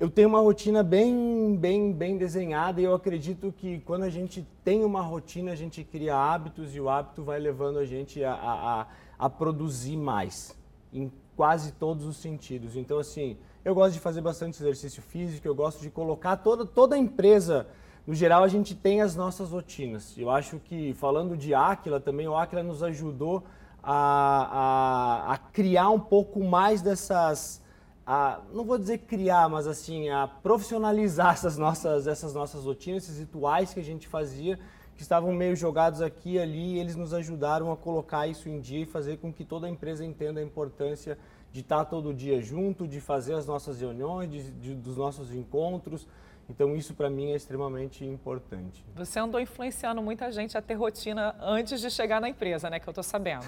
eu 0.00 0.08
tenho 0.08 0.26
uma 0.26 0.40
rotina 0.40 0.82
bem, 0.82 1.54
bem, 1.54 1.92
bem 1.92 2.16
desenhada 2.16 2.80
e 2.80 2.84
eu 2.84 2.94
acredito 2.94 3.52
que 3.52 3.80
quando 3.80 4.04
a 4.04 4.08
gente 4.08 4.46
tem 4.64 4.86
uma 4.86 5.02
rotina, 5.02 5.52
a 5.52 5.54
gente 5.54 5.84
cria 5.84 6.16
hábitos 6.16 6.74
e 6.74 6.80
o 6.80 6.88
hábito 6.88 7.22
vai 7.22 7.38
levando 7.38 7.78
a 7.78 7.84
gente 7.84 8.24
a, 8.24 8.32
a, 8.32 8.86
a 9.18 9.28
produzir 9.28 9.98
mais, 9.98 10.56
em 10.94 11.12
quase 11.36 11.72
todos 11.72 12.06
os 12.06 12.16
sentidos. 12.16 12.74
Então, 12.74 12.98
assim, 12.98 13.36
eu 13.62 13.74
gosto 13.74 13.92
de 13.92 14.00
fazer 14.00 14.22
bastante 14.22 14.62
exercício 14.62 15.02
físico, 15.02 15.46
eu 15.46 15.54
gosto 15.54 15.82
de 15.82 15.90
colocar 15.90 16.38
toda, 16.38 16.64
toda 16.64 16.96
a 16.96 16.98
empresa 16.98 17.66
no 18.06 18.14
geral 18.14 18.42
a 18.42 18.48
gente 18.48 18.74
tem 18.74 19.02
as 19.02 19.14
nossas 19.14 19.50
rotinas. 19.50 20.16
Eu 20.16 20.30
acho 20.30 20.58
que 20.58 20.94
falando 20.94 21.36
de 21.36 21.52
Aquila 21.52 22.00
também, 22.00 22.26
o 22.26 22.34
Aquila 22.34 22.62
nos 22.62 22.82
ajudou 22.82 23.44
a, 23.82 25.28
a, 25.30 25.34
a 25.34 25.38
criar 25.38 25.90
um 25.90 26.00
pouco 26.00 26.42
mais 26.42 26.82
dessas, 26.82 27.62
a, 28.06 28.40
não 28.52 28.64
vou 28.64 28.78
dizer 28.78 28.98
criar, 28.98 29.48
mas 29.48 29.66
assim, 29.66 30.08
a 30.08 30.26
profissionalizar 30.26 31.32
essas 31.34 31.56
nossas, 31.56 32.06
essas 32.06 32.34
nossas 32.34 32.64
rotinas, 32.64 33.04
esses 33.04 33.18
rituais 33.18 33.72
que 33.72 33.80
a 33.80 33.84
gente 33.84 34.08
fazia, 34.08 34.58
que 34.96 35.02
estavam 35.02 35.32
meio 35.32 35.54
jogados 35.54 36.02
aqui 36.02 36.32
e 36.32 36.38
ali, 36.38 36.74
e 36.74 36.78
eles 36.78 36.96
nos 36.96 37.14
ajudaram 37.14 37.70
a 37.70 37.76
colocar 37.76 38.26
isso 38.26 38.48
em 38.48 38.60
dia 38.60 38.80
e 38.80 38.86
fazer 38.86 39.18
com 39.18 39.32
que 39.32 39.44
toda 39.44 39.66
a 39.66 39.70
empresa 39.70 40.04
entenda 40.04 40.40
a 40.40 40.42
importância 40.42 41.16
de 41.52 41.60
estar 41.60 41.84
todo 41.84 42.12
dia 42.12 42.42
junto, 42.42 42.86
de 42.86 43.00
fazer 43.00 43.34
as 43.34 43.46
nossas 43.46 43.80
reuniões, 43.80 44.30
de, 44.30 44.50
de, 44.50 44.74
dos 44.74 44.96
nossos 44.96 45.32
encontros, 45.32 46.06
então 46.48 46.74
isso 46.74 46.94
para 46.94 47.10
mim 47.10 47.32
é 47.32 47.36
extremamente 47.36 48.04
importante. 48.04 48.84
Você 48.96 49.18
andou 49.18 49.40
influenciando 49.40 50.00
muita 50.00 50.32
gente 50.32 50.56
a 50.56 50.62
ter 50.62 50.74
rotina 50.74 51.36
antes 51.40 51.80
de 51.80 51.90
chegar 51.90 52.20
na 52.20 52.28
empresa, 52.28 52.70
né? 52.70 52.80
Que 52.80 52.88
eu 52.88 52.90
estou 52.90 53.04
sabendo. 53.04 53.46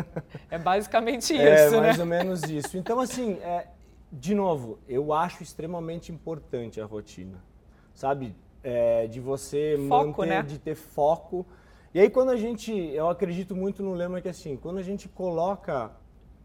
é 0.50 0.58
basicamente 0.58 1.34
é, 1.34 1.66
isso, 1.66 1.72
né? 1.72 1.78
É 1.78 1.80
mais 1.80 1.98
ou 1.98 2.06
menos 2.06 2.42
isso. 2.42 2.76
Então 2.76 3.00
assim, 3.00 3.34
é, 3.42 3.68
de 4.12 4.34
novo, 4.34 4.78
eu 4.86 5.12
acho 5.12 5.42
extremamente 5.42 6.12
importante 6.12 6.80
a 6.80 6.84
rotina, 6.84 7.42
sabe? 7.94 8.36
É, 8.62 9.06
de 9.06 9.18
você 9.18 9.76
foco, 9.88 10.20
manter, 10.20 10.26
né? 10.26 10.42
de 10.42 10.58
ter 10.58 10.74
foco. 10.74 11.46
E 11.94 12.00
aí 12.00 12.10
quando 12.10 12.30
a 12.30 12.36
gente, 12.36 12.70
eu 12.72 13.08
acredito 13.08 13.56
muito 13.56 13.82
no 13.82 13.94
lema 13.94 14.20
que 14.20 14.28
assim, 14.28 14.56
quando 14.56 14.78
a 14.78 14.82
gente 14.82 15.08
coloca 15.08 15.90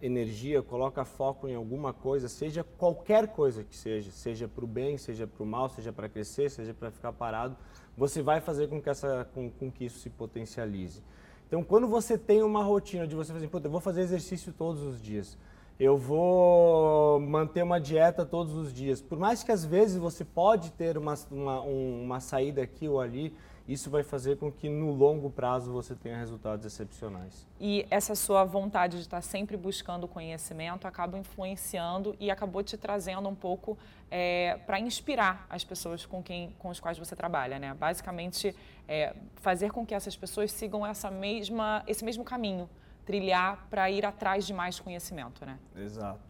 energia, 0.01 0.62
coloca 0.62 1.04
foco 1.04 1.48
em 1.48 1.56
alguma 1.56 1.94
coisa, 1.94 2.27
seja 2.27 2.63
qualquer 2.63 3.27
coisa 3.27 3.63
que 3.63 3.75
seja, 3.75 4.12
seja 4.12 4.48
para 4.48 4.63
o 4.63 4.68
bem, 4.68 4.98
seja 4.98 5.25
para 5.25 5.44
o 5.44 5.46
mal, 5.46 5.70
seja 5.70 5.92
para 5.92 6.08
crescer, 6.08 6.50
seja 6.50 6.74
para 6.74 6.92
ficar 6.92 7.12
parado, 7.13 7.56
você 7.96 8.22
vai 8.22 8.39
fazer 8.39 8.68
com 8.68 8.82
que, 8.82 8.89
essa, 8.89 9.27
com, 9.34 9.50
com 9.50 9.72
que 9.72 9.86
isso 9.86 10.00
se 10.00 10.10
potencialize. 10.10 11.01
Então, 11.48 11.63
quando 11.63 11.88
você 11.88 12.18
tem 12.18 12.44
uma 12.44 12.63
rotina 12.63 13.08
de 13.08 13.16
você 13.16 13.34
fazer, 13.34 13.50
eu 13.54 13.72
vou 13.72 13.80
fazer 13.80 14.01
exercício 14.01 14.54
todos 14.54 14.84
os 14.84 15.01
dias, 15.01 15.38
eu 15.80 15.98
vou 15.98 17.20
manter 17.20 17.63
uma 17.63 17.80
dieta 17.80 18.25
todos 18.25 18.56
os 18.56 18.74
dias, 18.74 19.01
por 19.01 19.18
mais 19.18 19.44
que 19.44 19.51
às 19.51 19.63
vezes 19.63 19.98
você 19.98 20.25
pode 20.25 20.72
ter 20.72 20.98
uma, 20.98 21.13
uma, 21.32 21.62
uma 21.62 22.20
saída 22.20 22.62
aqui 22.62 22.88
ou 22.88 23.00
ali, 23.00 23.34
isso 23.67 23.89
vai 23.89 24.01
fazer 24.01 24.38
com 24.38 24.50
que 24.50 24.69
no 24.69 24.91
longo 24.91 25.29
prazo 25.29 25.74
você 25.74 25.93
tenha 25.93 26.17
resultados 26.17 26.65
excepcionais. 26.65 27.45
E 27.59 27.86
essa 27.89 28.15
sua 28.15 28.45
vontade 28.45 28.95
de 28.95 29.03
estar 29.03 29.21
sempre 29.21 29.57
buscando 29.57 30.07
conhecimento 30.07 30.88
acaba 30.88 31.17
influenciando 31.17 32.15
e 32.17 32.31
acabou 32.31 32.63
te 32.63 32.77
trazendo 32.77 33.27
um 33.27 33.36
pouco 33.36 33.77
é, 34.09 34.57
para 34.65 34.79
inspirar 34.79 35.45
as 35.50 35.65
pessoas 35.65 36.05
com 36.05 36.24
quem, 36.24 36.55
com 36.57 36.69
as 36.69 36.79
quais 36.79 36.97
você 36.97 37.13
trabalha, 37.13 37.59
né? 37.59 37.74
Basicamente, 37.74 38.55
é, 38.88 39.13
fazer 39.36 39.71
com 39.71 39.86
que 39.86 39.93
essas 39.93 40.15
pessoas 40.15 40.50
sigam 40.51 40.86
essa 40.86 41.12
mesma, 41.12 41.83
esse 41.86 42.05
mesmo 42.05 42.24
caminho, 42.24 42.69
trilhar 43.05 43.67
para 43.69 43.91
ir 43.91 44.05
atrás 44.05 44.47
de 44.47 44.53
mais 44.53 44.79
conhecimento, 44.79 45.45
né? 45.45 45.59
Exato. 45.75 46.21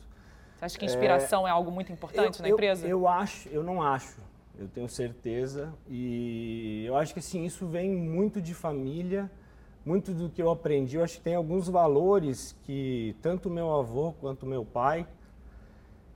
Você 0.55 0.65
acha 0.65 0.79
que 0.79 0.85
inspiração 0.85 1.45
é, 1.45 1.51
é 1.51 1.53
algo 1.53 1.69
muito 1.69 1.91
importante 1.91 2.39
eu, 2.39 2.43
na 2.43 2.49
empresa? 2.49 2.87
Eu, 2.87 3.01
eu 3.01 3.07
acho, 3.07 3.47
eu 3.49 3.63
não 3.63 3.79
acho 3.79 4.19
eu 4.59 4.67
tenho 4.67 4.89
certeza. 4.89 5.73
E 5.87 6.83
eu 6.85 6.95
acho 6.95 7.13
que 7.13 7.19
assim, 7.19 7.45
isso 7.45 7.67
vem 7.67 7.91
muito 7.91 8.41
de 8.41 8.53
família, 8.53 9.29
muito 9.85 10.13
do 10.13 10.29
que 10.29 10.41
eu 10.41 10.49
aprendi. 10.49 10.97
Eu 10.97 11.03
acho 11.03 11.17
que 11.17 11.23
tem 11.23 11.35
alguns 11.35 11.67
valores 11.67 12.55
que 12.63 13.15
tanto 13.21 13.49
meu 13.49 13.73
avô 13.73 14.13
quanto 14.13 14.45
meu 14.45 14.65
pai 14.65 15.07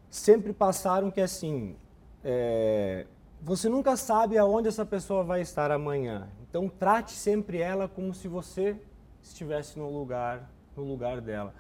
sempre 0.10 0.52
passaram 0.52 1.10
que 1.10 1.22
assim, 1.22 1.76
é, 2.24 3.08
você 3.42 3.70
nunca 3.70 3.96
sabe 3.96 4.38
aonde 4.38 4.68
essa 4.68 4.86
pessoa 4.86 5.24
vai 5.24 5.42
estar 5.42 5.72
amanhã. 5.72 6.28
Então 6.50 6.68
trate 6.68 7.14
sempre 7.14 7.60
ela 7.60 7.88
como 7.88 8.14
se 8.14 8.28
você 8.28 8.76
estivesse 9.22 9.80
no 9.80 9.90
lugar, 9.90 10.52
no 10.76 10.84
lugar 10.84 11.22
dela. 11.22 11.54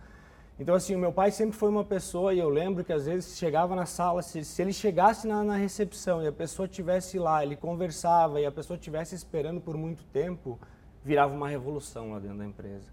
Então, 0.62 0.75
assim, 0.75 0.94
o 0.94 1.00
meu 1.00 1.12
pai 1.12 1.32
sempre 1.32 1.58
foi 1.58 1.70
uma 1.70 1.84
pessoa, 1.84 2.36
e 2.36 2.38
eu 2.38 2.48
lembro 2.48 2.84
que 2.84 2.94
às 2.94 3.08
vezes 3.08 3.36
chegava 3.36 3.75
na 3.75 3.88
sala, 3.88 4.22
se, 4.22 4.46
se 4.46 4.62
ele 4.62 4.72
chegasse 4.72 5.27
na, 5.27 5.44
na, 5.44 5.56
recepção 5.56 6.22
e 6.22 6.27
a 6.27 6.32
pessoa 6.32 6.68
estivesse 6.68 7.18
lá, 7.18 7.44
ele 7.44 7.56
conversava 7.56 8.39
e 8.39 8.46
a 8.46 8.51
pessoa 8.51 8.77
estivesse 8.77 9.15
esperando 9.15 9.60
por 9.60 9.75
muito 9.75 10.03
tempo, 10.13 10.60
virava 11.03 11.34
uma 11.34 11.50
revolução 11.50 12.12
lá 12.12 12.20
dentro 12.20 12.38
da 12.38 12.46
empresa. 12.46 12.91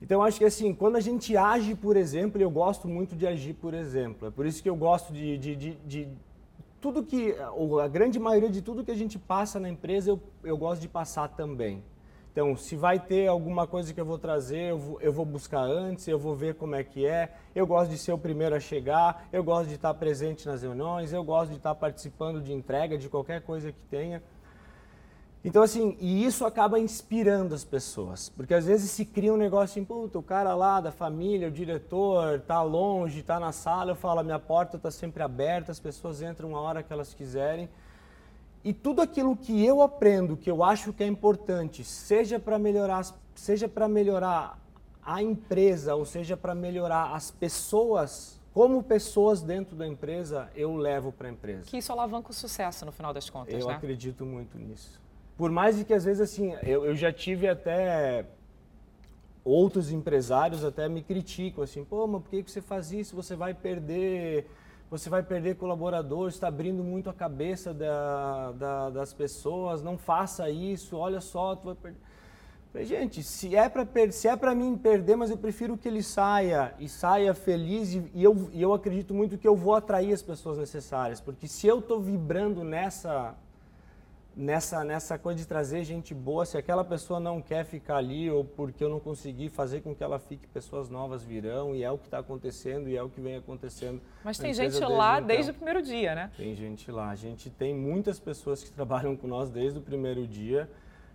Então, 0.00 0.22
acho 0.22 0.38
que 0.38 0.46
assim, 0.46 0.72
quando 0.72 0.96
a 0.96 1.00
gente 1.00 1.36
age 1.36 1.74
por 1.74 1.94
exemplo, 1.94 2.40
eu 2.40 2.50
gosto 2.50 2.88
muito 2.88 3.14
de 3.14 3.26
agir 3.26 3.52
por 3.52 3.74
exemplo. 3.74 4.28
É 4.28 4.30
por 4.30 4.46
isso 4.46 4.62
que 4.62 4.70
eu 4.70 4.74
gosto 4.74 5.12
de, 5.12 5.36
de, 5.36 5.54
de, 5.54 5.74
de 5.86 6.08
tudo 6.80 7.02
que, 7.02 7.36
ou 7.54 7.80
a 7.80 7.86
grande 7.86 8.18
maioria 8.18 8.48
de 8.48 8.62
tudo 8.62 8.82
que 8.82 8.90
a 8.90 8.96
gente 8.96 9.18
passa 9.18 9.60
na 9.60 9.68
empresa, 9.68 10.08
eu, 10.08 10.18
eu 10.42 10.56
gosto 10.56 10.80
de 10.80 10.88
passar 10.88 11.28
também. 11.28 11.84
Então, 12.32 12.56
se 12.56 12.74
vai 12.76 12.98
ter 12.98 13.26
alguma 13.26 13.66
coisa 13.66 13.92
que 13.92 14.00
eu 14.00 14.06
vou 14.06 14.18
trazer, 14.18 14.70
eu 14.70 14.78
vou, 14.78 15.00
eu 15.02 15.12
vou, 15.12 15.24
buscar 15.24 15.60
antes, 15.60 16.08
eu 16.08 16.18
vou 16.18 16.34
ver 16.34 16.54
como 16.54 16.74
é 16.74 16.82
que 16.82 17.04
é. 17.04 17.30
Eu 17.54 17.66
gosto 17.66 17.90
de 17.90 17.98
ser 17.98 18.12
o 18.12 18.18
primeiro 18.18 18.54
a 18.54 18.60
chegar, 18.60 19.28
eu 19.30 19.44
gosto 19.44 19.68
de 19.68 19.74
estar 19.74 19.92
presente 19.92 20.46
nas 20.46 20.62
reuniões, 20.62 21.12
eu 21.12 21.22
gosto 21.22 21.50
de 21.50 21.58
estar 21.58 21.74
participando 21.74 22.40
de 22.40 22.50
entrega, 22.50 22.96
de 22.96 23.06
qualquer 23.10 23.42
coisa 23.42 23.70
que 23.70 23.80
tenha. 23.90 24.22
Então, 25.44 25.62
assim, 25.62 25.94
e 26.00 26.24
isso 26.24 26.46
acaba 26.46 26.78
inspirando 26.78 27.54
as 27.54 27.64
pessoas, 27.64 28.30
porque 28.30 28.54
às 28.54 28.64
vezes 28.64 28.90
se 28.90 29.04
cria 29.04 29.34
um 29.34 29.36
negócio 29.36 29.64
assim, 29.64 29.84
puta, 29.84 30.18
o 30.18 30.22
cara 30.22 30.54
lá 30.54 30.80
da 30.80 30.92
família, 30.92 31.48
o 31.48 31.50
diretor, 31.50 32.40
tá 32.40 32.62
longe, 32.62 33.22
tá 33.22 33.38
na 33.38 33.52
sala, 33.52 33.90
eu 33.90 33.96
falo, 33.96 34.20
a 34.20 34.22
minha 34.22 34.38
porta 34.38 34.78
está 34.78 34.90
sempre 34.90 35.22
aberta, 35.22 35.70
as 35.70 35.80
pessoas 35.80 36.22
entram 36.22 36.56
a 36.56 36.60
hora 36.60 36.82
que 36.82 36.92
elas 36.92 37.12
quiserem. 37.12 37.68
E 38.64 38.72
tudo 38.72 39.02
aquilo 39.02 39.36
que 39.36 39.64
eu 39.64 39.82
aprendo, 39.82 40.36
que 40.36 40.50
eu 40.50 40.62
acho 40.62 40.92
que 40.92 41.02
é 41.02 41.06
importante, 41.06 41.82
seja 41.82 42.38
para 42.38 42.58
melhorar, 42.58 43.02
seja 43.34 43.68
para 43.68 43.88
melhorar 43.88 44.58
a 45.04 45.20
empresa, 45.20 45.96
ou 45.96 46.04
seja 46.04 46.36
para 46.36 46.54
melhorar 46.54 47.12
as 47.12 47.30
pessoas, 47.30 48.40
como 48.54 48.80
pessoas 48.82 49.42
dentro 49.42 49.74
da 49.74 49.86
empresa, 49.86 50.48
eu 50.54 50.76
levo 50.76 51.10
para 51.10 51.26
a 51.26 51.30
empresa. 51.32 51.64
Que 51.64 51.78
isso 51.78 51.90
alavanca 51.90 52.30
o 52.30 52.32
sucesso 52.34 52.86
no 52.86 52.92
final 52.92 53.12
das 53.12 53.28
contas, 53.28 53.54
eu 53.54 53.66
né? 53.66 53.72
Eu 53.72 53.76
acredito 53.76 54.24
muito 54.24 54.56
nisso. 54.56 55.00
Por 55.36 55.50
mais 55.50 55.76
de 55.76 55.84
que 55.84 55.92
às 55.92 56.04
vezes 56.04 56.20
assim, 56.20 56.52
eu, 56.62 56.84
eu 56.84 56.94
já 56.94 57.12
tive 57.12 57.48
até 57.48 58.26
outros 59.44 59.90
empresários 59.90 60.64
até 60.64 60.88
me 60.88 61.02
criticam 61.02 61.64
assim, 61.64 61.84
pô, 61.84 62.06
mas 62.06 62.22
por 62.22 62.30
que 62.30 62.42
você 62.48 62.60
faz 62.60 62.92
isso? 62.92 63.16
Você 63.16 63.34
vai 63.34 63.52
perder 63.52 64.46
você 64.92 65.08
vai 65.08 65.22
perder 65.22 65.56
colaboradores, 65.56 66.34
está 66.34 66.48
abrindo 66.48 66.84
muito 66.84 67.08
a 67.08 67.14
cabeça 67.14 67.72
da, 67.72 68.52
da, 68.52 68.90
das 68.90 69.14
pessoas, 69.14 69.82
não 69.82 69.96
faça 69.96 70.50
isso, 70.50 70.98
olha 70.98 71.18
só, 71.18 71.56
tu 71.56 71.64
vai 71.64 71.74
perder. 71.74 71.98
Falei, 72.70 72.86
gente, 72.86 73.22
se 73.22 73.56
é 73.56 73.70
para 73.70 73.86
se 74.10 74.28
é 74.28 74.36
para 74.36 74.54
mim 74.54 74.76
perder, 74.76 75.16
mas 75.16 75.30
eu 75.30 75.38
prefiro 75.38 75.78
que 75.78 75.88
ele 75.88 76.02
saia 76.02 76.74
e 76.78 76.90
saia 76.90 77.32
feliz 77.32 77.94
e, 77.94 78.04
e, 78.14 78.22
eu, 78.22 78.50
e 78.52 78.60
eu 78.60 78.74
acredito 78.74 79.14
muito 79.14 79.38
que 79.38 79.48
eu 79.48 79.56
vou 79.56 79.74
atrair 79.74 80.12
as 80.12 80.20
pessoas 80.20 80.58
necessárias, 80.58 81.22
porque 81.22 81.48
se 81.48 81.66
eu 81.66 81.78
estou 81.78 81.98
vibrando 81.98 82.62
nessa 82.62 83.34
nessa, 84.36 84.82
nessa 84.84 85.18
coisa 85.18 85.38
de 85.38 85.46
trazer 85.46 85.84
gente 85.84 86.14
boa, 86.14 86.44
se 86.44 86.56
aquela 86.56 86.84
pessoa 86.84 87.20
não 87.20 87.40
quer 87.40 87.64
ficar 87.64 87.96
ali 87.96 88.30
ou 88.30 88.44
porque 88.44 88.82
eu 88.82 88.88
não 88.88 88.98
consegui 88.98 89.48
fazer 89.48 89.80
com 89.80 89.94
que 89.94 90.02
ela 90.02 90.18
fique, 90.18 90.46
pessoas 90.48 90.88
novas 90.88 91.22
virão 91.22 91.74
e 91.74 91.82
é 91.82 91.90
o 91.90 91.98
que 91.98 92.06
está 92.06 92.18
acontecendo 92.18 92.88
e 92.88 92.96
é 92.96 93.02
o 93.02 93.08
que 93.08 93.20
vem 93.20 93.36
acontecendo. 93.36 94.00
Mas 94.24 94.38
tem 94.38 94.52
gente 94.52 94.78
lá 94.80 95.20
desde, 95.20 95.28
desde 95.28 95.50
o 95.50 95.54
primeiro 95.54 95.82
dia, 95.82 96.14
né? 96.14 96.30
Tem 96.36 96.54
gente 96.54 96.90
lá. 96.90 97.10
A 97.10 97.16
gente 97.16 97.50
tem 97.50 97.74
muitas 97.74 98.18
pessoas 98.18 98.62
que 98.62 98.70
trabalham 98.72 99.16
com 99.16 99.26
nós 99.26 99.50
desde 99.50 99.78
o 99.78 99.82
primeiro 99.82 100.26
dia. 100.26 100.68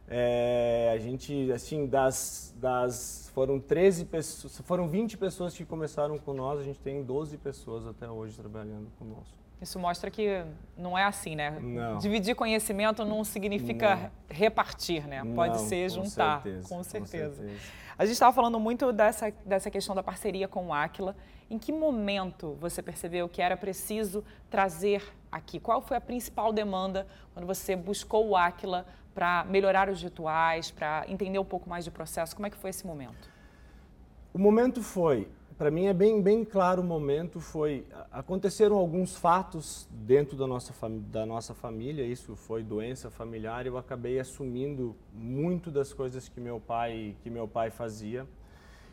É, 0.09 0.91
a 0.95 0.97
gente, 1.00 1.51
assim, 1.51 1.86
das, 1.86 2.55
das. 2.57 3.29
Foram 3.33 3.59
13 3.59 4.05
pessoas, 4.05 4.57
foram 4.62 4.88
20 4.88 5.17
pessoas 5.17 5.53
que 5.53 5.65
começaram 5.65 6.17
com 6.17 6.33
nós, 6.33 6.59
a 6.59 6.63
gente 6.63 6.79
tem 6.79 7.03
12 7.03 7.38
pessoas 7.38 7.86
até 7.86 8.09
hoje 8.09 8.38
trabalhando 8.38 8.89
conosco. 8.97 9.46
Isso 9.61 9.79
mostra 9.79 10.11
que 10.11 10.43
não 10.77 10.97
é 10.97 11.03
assim, 11.03 11.35
né? 11.35 11.57
Não. 11.59 11.97
Dividir 11.97 12.35
conhecimento 12.35 13.03
não 13.03 13.23
significa 13.23 13.95
não. 13.95 14.11
repartir, 14.29 15.07
né? 15.07 15.23
Pode 15.33 15.57
não, 15.57 15.65
ser 15.65 15.89
juntar, 15.89 16.43
com 16.43 16.43
certeza. 16.43 16.69
Com 16.69 16.83
certeza. 16.83 17.29
Com 17.29 17.47
certeza. 17.47 17.87
A 17.97 18.05
gente 18.05 18.13
estava 18.13 18.31
falando 18.31 18.59
muito 18.59 18.93
dessa, 18.93 19.33
dessa 19.43 19.71
questão 19.71 19.95
da 19.95 20.03
parceria 20.03 20.47
com 20.47 20.67
o 20.67 20.73
Aquila. 20.73 21.15
Em 21.49 21.57
que 21.57 21.71
momento 21.71 22.55
você 22.59 22.83
percebeu 22.83 23.27
que 23.27 23.41
era 23.41 23.57
preciso 23.57 24.23
trazer 24.49 25.03
aqui? 25.31 25.59
Qual 25.59 25.81
foi 25.81 25.97
a 25.97 26.01
principal 26.01 26.53
demanda 26.53 27.07
quando 27.33 27.47
você 27.47 27.75
buscou 27.75 28.27
o 28.27 28.35
Aquila 28.35 28.85
para 29.15 29.43
melhorar 29.45 29.89
os 29.89 29.99
rituais, 29.99 30.69
para 30.69 31.05
entender 31.07 31.39
um 31.39 31.45
pouco 31.45 31.67
mais 31.67 31.83
de 31.83 31.89
processo? 31.89 32.35
Como 32.35 32.45
é 32.45 32.51
que 32.51 32.57
foi 32.57 32.69
esse 32.69 32.85
momento? 32.85 33.27
O 34.31 34.37
momento 34.37 34.83
foi 34.83 35.27
para 35.57 35.71
mim 35.71 35.87
é 35.87 35.93
bem, 35.93 36.21
bem 36.21 36.45
claro 36.45 36.83
o 36.83 36.85
momento, 36.85 37.39
foi 37.39 37.83
aconteceram 38.11 38.75
alguns 38.75 39.15
fatos 39.15 39.87
dentro 39.91 40.37
da 40.37 40.45
nossa, 40.45 40.71
da 41.11 41.25
nossa 41.25 41.55
família, 41.55 42.05
isso 42.05 42.35
foi 42.35 42.63
doença 42.63 43.09
familiar, 43.09 43.65
eu 43.65 43.75
acabei 43.75 44.19
assumindo 44.19 44.95
muito 45.11 45.71
das 45.71 45.91
coisas 45.91 46.29
que 46.29 46.39
meu 46.39 46.59
pai, 46.59 47.15
que 47.23 47.29
meu 47.29 47.47
pai 47.47 47.71
fazia. 47.71 48.27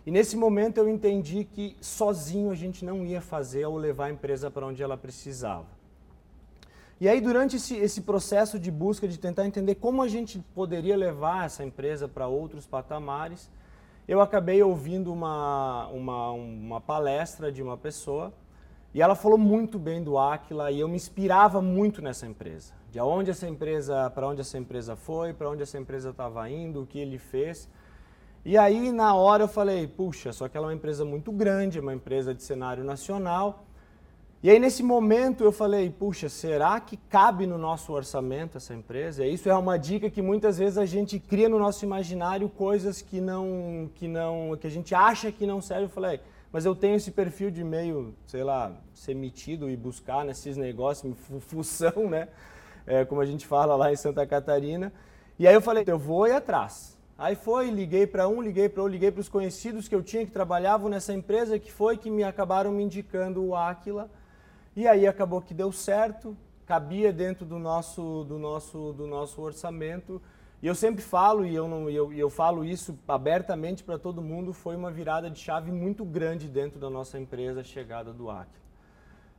E 0.06 0.10
nesse 0.10 0.36
momento 0.36 0.78
eu 0.78 0.88
entendi 0.88 1.44
que 1.44 1.76
sozinho 1.82 2.50
a 2.50 2.54
gente 2.54 2.82
não 2.82 3.04
ia 3.04 3.20
fazer 3.20 3.66
ou 3.66 3.76
levar 3.76 4.06
a 4.06 4.10
empresa 4.10 4.50
para 4.50 4.66
onde 4.66 4.82
ela 4.82 4.96
precisava. 4.96 5.66
E 7.00 7.08
aí, 7.08 7.20
durante 7.20 7.56
esse, 7.56 7.76
esse 7.76 8.02
processo 8.02 8.58
de 8.58 8.70
busca, 8.70 9.06
de 9.06 9.18
tentar 9.18 9.44
entender 9.44 9.74
como 9.74 10.00
a 10.00 10.08
gente 10.08 10.38
poderia 10.54 10.96
levar 10.96 11.44
essa 11.44 11.64
empresa 11.64 12.06
para 12.06 12.26
outros 12.28 12.66
patamares, 12.66 13.50
eu 14.06 14.20
acabei 14.20 14.62
ouvindo 14.62 15.12
uma, 15.12 15.88
uma, 15.88 16.30
uma 16.32 16.80
palestra 16.80 17.50
de 17.50 17.62
uma 17.62 17.76
pessoa 17.76 18.32
e 18.92 19.02
ela 19.02 19.14
falou 19.14 19.38
muito 19.38 19.78
bem 19.78 20.02
do 20.02 20.18
Aquila 20.18 20.70
e 20.70 20.78
eu 20.78 20.86
me 20.86 20.94
inspirava 20.94 21.60
muito 21.60 22.00
nessa 22.00 22.26
empresa. 22.26 22.72
De 22.90 23.00
onde 23.00 23.30
essa 23.30 23.48
empresa, 23.48 24.08
para 24.10 24.28
onde 24.28 24.40
essa 24.40 24.56
empresa 24.56 24.94
foi, 24.94 25.32
para 25.32 25.50
onde 25.50 25.62
essa 25.62 25.78
empresa 25.78 26.10
estava 26.10 26.48
indo, 26.48 26.82
o 26.82 26.86
que 26.86 26.98
ele 26.98 27.18
fez. 27.18 27.68
E 28.44 28.56
aí 28.56 28.92
na 28.92 29.14
hora 29.14 29.44
eu 29.44 29.48
falei, 29.48 29.88
puxa, 29.88 30.32
só 30.32 30.48
que 30.48 30.56
ela 30.56 30.66
é 30.66 30.68
uma 30.68 30.74
empresa 30.74 31.04
muito 31.04 31.32
grande, 31.32 31.78
é 31.78 31.80
uma 31.80 31.94
empresa 31.94 32.34
de 32.34 32.42
cenário 32.42 32.84
nacional. 32.84 33.63
E 34.44 34.50
aí, 34.50 34.58
nesse 34.58 34.82
momento, 34.82 35.42
eu 35.42 35.50
falei: 35.50 35.88
puxa, 35.88 36.28
será 36.28 36.78
que 36.78 36.98
cabe 36.98 37.46
no 37.46 37.56
nosso 37.56 37.90
orçamento 37.94 38.58
essa 38.58 38.74
empresa? 38.74 39.24
Isso 39.24 39.48
é 39.48 39.54
uma 39.54 39.78
dica 39.78 40.10
que 40.10 40.20
muitas 40.20 40.58
vezes 40.58 40.76
a 40.76 40.84
gente 40.84 41.18
cria 41.18 41.48
no 41.48 41.58
nosso 41.58 41.82
imaginário 41.82 42.46
coisas 42.50 43.00
que 43.00 43.22
não, 43.22 43.90
que 43.94 44.06
não, 44.06 44.54
que 44.60 44.66
a 44.66 44.70
gente 44.70 44.94
acha 44.94 45.32
que 45.32 45.46
não 45.46 45.62
serve. 45.62 45.84
Eu 45.84 45.88
falei: 45.88 46.20
mas 46.52 46.66
eu 46.66 46.74
tenho 46.76 46.94
esse 46.94 47.10
perfil 47.10 47.50
de 47.50 47.64
meio, 47.64 48.14
sei 48.26 48.44
lá, 48.44 48.70
ser 48.92 49.14
metido 49.14 49.70
e 49.70 49.78
buscar 49.78 50.26
nesses 50.26 50.58
negócios, 50.58 51.16
função, 51.40 52.10
né? 52.10 52.28
É, 52.86 53.02
como 53.02 53.22
a 53.22 53.24
gente 53.24 53.46
fala 53.46 53.74
lá 53.74 53.90
em 53.90 53.96
Santa 53.96 54.26
Catarina. 54.26 54.92
E 55.38 55.48
aí 55.48 55.54
eu 55.54 55.62
falei: 55.62 55.84
eu 55.86 55.98
vou 55.98 56.26
ir 56.26 56.32
atrás. 56.32 56.98
Aí 57.16 57.34
foi, 57.34 57.70
liguei 57.70 58.06
para 58.06 58.28
um, 58.28 58.42
liguei 58.42 58.68
para 58.68 58.82
outro, 58.82 58.92
liguei 58.92 59.10
para 59.10 59.22
os 59.22 59.28
conhecidos 59.30 59.88
que 59.88 59.94
eu 59.94 60.02
tinha 60.02 60.26
que 60.26 60.30
trabalhavam 60.30 60.90
nessa 60.90 61.14
empresa, 61.14 61.58
que 61.58 61.72
foi 61.72 61.96
que 61.96 62.10
me 62.10 62.22
acabaram 62.22 62.70
me 62.72 62.82
indicando 62.82 63.42
o 63.42 63.56
Aquila. 63.56 64.10
E 64.76 64.88
aí 64.88 65.06
acabou 65.06 65.40
que 65.40 65.54
deu 65.54 65.70
certo, 65.70 66.36
cabia 66.66 67.12
dentro 67.12 67.46
do 67.46 67.58
nosso, 67.58 68.24
do 68.24 68.38
nosso, 68.38 68.92
do 68.92 69.06
nosso 69.06 69.40
orçamento. 69.40 70.20
E 70.60 70.66
eu 70.66 70.74
sempre 70.74 71.02
falo, 71.02 71.44
e 71.44 71.54
eu, 71.54 71.68
não, 71.68 71.88
eu, 71.90 72.12
eu 72.12 72.30
falo 72.30 72.64
isso 72.64 72.98
abertamente 73.06 73.84
para 73.84 73.98
todo 73.98 74.22
mundo, 74.22 74.52
foi 74.52 74.74
uma 74.74 74.90
virada 74.90 75.30
de 75.30 75.38
chave 75.38 75.70
muito 75.70 76.04
grande 76.04 76.48
dentro 76.48 76.80
da 76.80 76.88
nossa 76.88 77.18
empresa, 77.18 77.60
a 77.60 77.64
chegada 77.64 78.12
do 78.12 78.30
Aquila. 78.30 78.64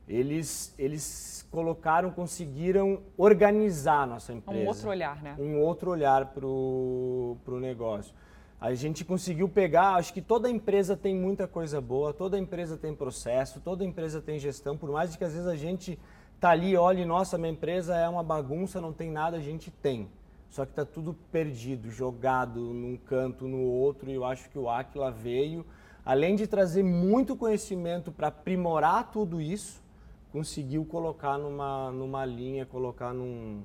Eles, 0.08 0.72
eles 0.78 1.46
colocaram, 1.50 2.12
conseguiram 2.12 3.02
organizar 3.16 4.02
a 4.02 4.06
nossa 4.06 4.32
empresa. 4.32 4.62
Um 4.62 4.68
outro 4.68 4.88
olhar, 4.88 5.20
né? 5.20 5.34
Um 5.36 5.58
outro 5.58 5.90
olhar 5.90 6.26
para 6.26 6.46
o 6.46 7.60
negócio. 7.60 8.14
A 8.58 8.72
gente 8.72 9.04
conseguiu 9.04 9.48
pegar, 9.48 9.96
acho 9.96 10.14
que 10.14 10.22
toda 10.22 10.48
empresa 10.48 10.96
tem 10.96 11.14
muita 11.14 11.46
coisa 11.46 11.78
boa, 11.78 12.14
toda 12.14 12.38
empresa 12.38 12.76
tem 12.76 12.94
processo, 12.94 13.60
toda 13.60 13.84
empresa 13.84 14.20
tem 14.20 14.38
gestão, 14.38 14.76
por 14.78 14.90
mais 14.90 15.14
que 15.14 15.24
às 15.24 15.32
vezes 15.32 15.46
a 15.46 15.56
gente 15.56 15.98
tá 16.40 16.50
ali, 16.50 16.74
olhe, 16.74 17.04
nossa, 17.04 17.36
minha 17.36 17.52
empresa 17.52 17.94
é 17.96 18.08
uma 18.08 18.22
bagunça, 18.22 18.80
não 18.80 18.94
tem 18.94 19.10
nada, 19.10 19.36
a 19.36 19.40
gente 19.40 19.70
tem. 19.70 20.08
Só 20.48 20.64
que 20.64 20.72
está 20.72 20.86
tudo 20.86 21.14
perdido, 21.30 21.90
jogado 21.90 22.60
num 22.60 22.96
canto, 22.96 23.46
no 23.46 23.60
outro, 23.60 24.10
e 24.10 24.14
eu 24.14 24.24
acho 24.24 24.48
que 24.48 24.58
o 24.58 24.70
Aquila 24.70 25.10
veio, 25.10 25.66
além 26.02 26.34
de 26.34 26.46
trazer 26.46 26.82
muito 26.82 27.36
conhecimento 27.36 28.10
para 28.10 28.28
aprimorar 28.28 29.10
tudo 29.10 29.38
isso, 29.38 29.82
conseguiu 30.32 30.84
colocar 30.86 31.36
numa, 31.36 31.90
numa 31.90 32.24
linha, 32.24 32.64
colocar 32.64 33.12
num, 33.12 33.62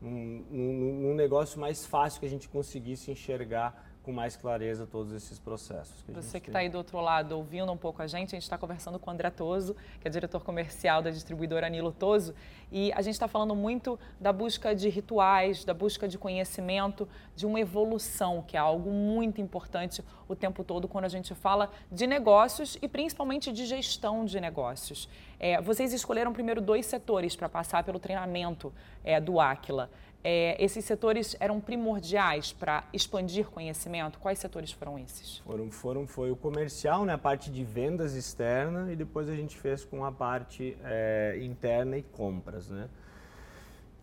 num, 0.00 0.44
num, 0.50 1.00
num 1.00 1.14
negócio 1.14 1.58
mais 1.58 1.86
fácil 1.86 2.20
que 2.20 2.26
a 2.26 2.30
gente 2.30 2.48
conseguisse 2.50 3.10
enxergar 3.10 3.95
com 4.06 4.12
mais 4.12 4.36
clareza 4.36 4.86
todos 4.86 5.12
esses 5.12 5.36
processos. 5.36 6.00
Que 6.04 6.12
Você 6.12 6.38
que 6.38 6.48
está 6.48 6.60
aí 6.60 6.68
do 6.68 6.78
outro 6.78 7.00
lado 7.00 7.36
ouvindo 7.36 7.72
um 7.72 7.76
pouco 7.76 8.00
a 8.00 8.06
gente, 8.06 8.28
a 8.28 8.36
gente 8.36 8.44
está 8.44 8.56
conversando 8.56 9.00
com 9.00 9.10
o 9.10 9.12
André 9.12 9.30
Toso, 9.30 9.74
que 10.00 10.06
é 10.06 10.10
diretor 10.10 10.44
comercial 10.44 11.02
da 11.02 11.10
distribuidora 11.10 11.68
Nilo 11.68 11.90
Toso, 11.90 12.32
e 12.70 12.92
a 12.92 13.02
gente 13.02 13.14
está 13.14 13.26
falando 13.26 13.56
muito 13.56 13.98
da 14.20 14.32
busca 14.32 14.76
de 14.76 14.88
rituais, 14.88 15.64
da 15.64 15.74
busca 15.74 16.06
de 16.06 16.16
conhecimento, 16.18 17.08
de 17.34 17.44
uma 17.44 17.58
evolução, 17.58 18.44
que 18.46 18.56
é 18.56 18.60
algo 18.60 18.92
muito 18.92 19.40
importante 19.40 20.04
o 20.28 20.36
tempo 20.36 20.62
todo 20.62 20.86
quando 20.86 21.06
a 21.06 21.08
gente 21.08 21.34
fala 21.34 21.72
de 21.90 22.06
negócios 22.06 22.78
e 22.80 22.86
principalmente 22.86 23.52
de 23.52 23.66
gestão 23.66 24.24
de 24.24 24.38
negócios. 24.38 25.08
É, 25.40 25.60
vocês 25.60 25.92
escolheram 25.92 26.32
primeiro 26.32 26.60
dois 26.60 26.86
setores 26.86 27.34
para 27.34 27.48
passar 27.48 27.82
pelo 27.82 27.98
treinamento 27.98 28.72
é, 29.02 29.20
do 29.20 29.40
Aquila 29.40 29.90
é, 30.28 30.56
esses 30.58 30.84
setores 30.84 31.36
eram 31.38 31.60
primordiais 31.60 32.52
para 32.52 32.82
expandir 32.92 33.46
conhecimento? 33.46 34.18
Quais 34.18 34.40
setores 34.40 34.72
foram 34.72 34.98
esses? 34.98 35.38
Foram, 35.38 35.70
foram, 35.70 36.04
foi 36.04 36.32
o 36.32 36.36
comercial, 36.36 37.04
né, 37.04 37.12
a 37.12 37.18
parte 37.18 37.48
de 37.48 37.62
vendas 37.62 38.16
externa 38.16 38.92
e 38.92 38.96
depois 38.96 39.28
a 39.28 39.36
gente 39.36 39.56
fez 39.56 39.84
com 39.84 40.04
a 40.04 40.10
parte 40.10 40.76
é, 40.82 41.38
interna 41.40 41.96
e 41.96 42.02
compras, 42.02 42.68
né? 42.68 42.88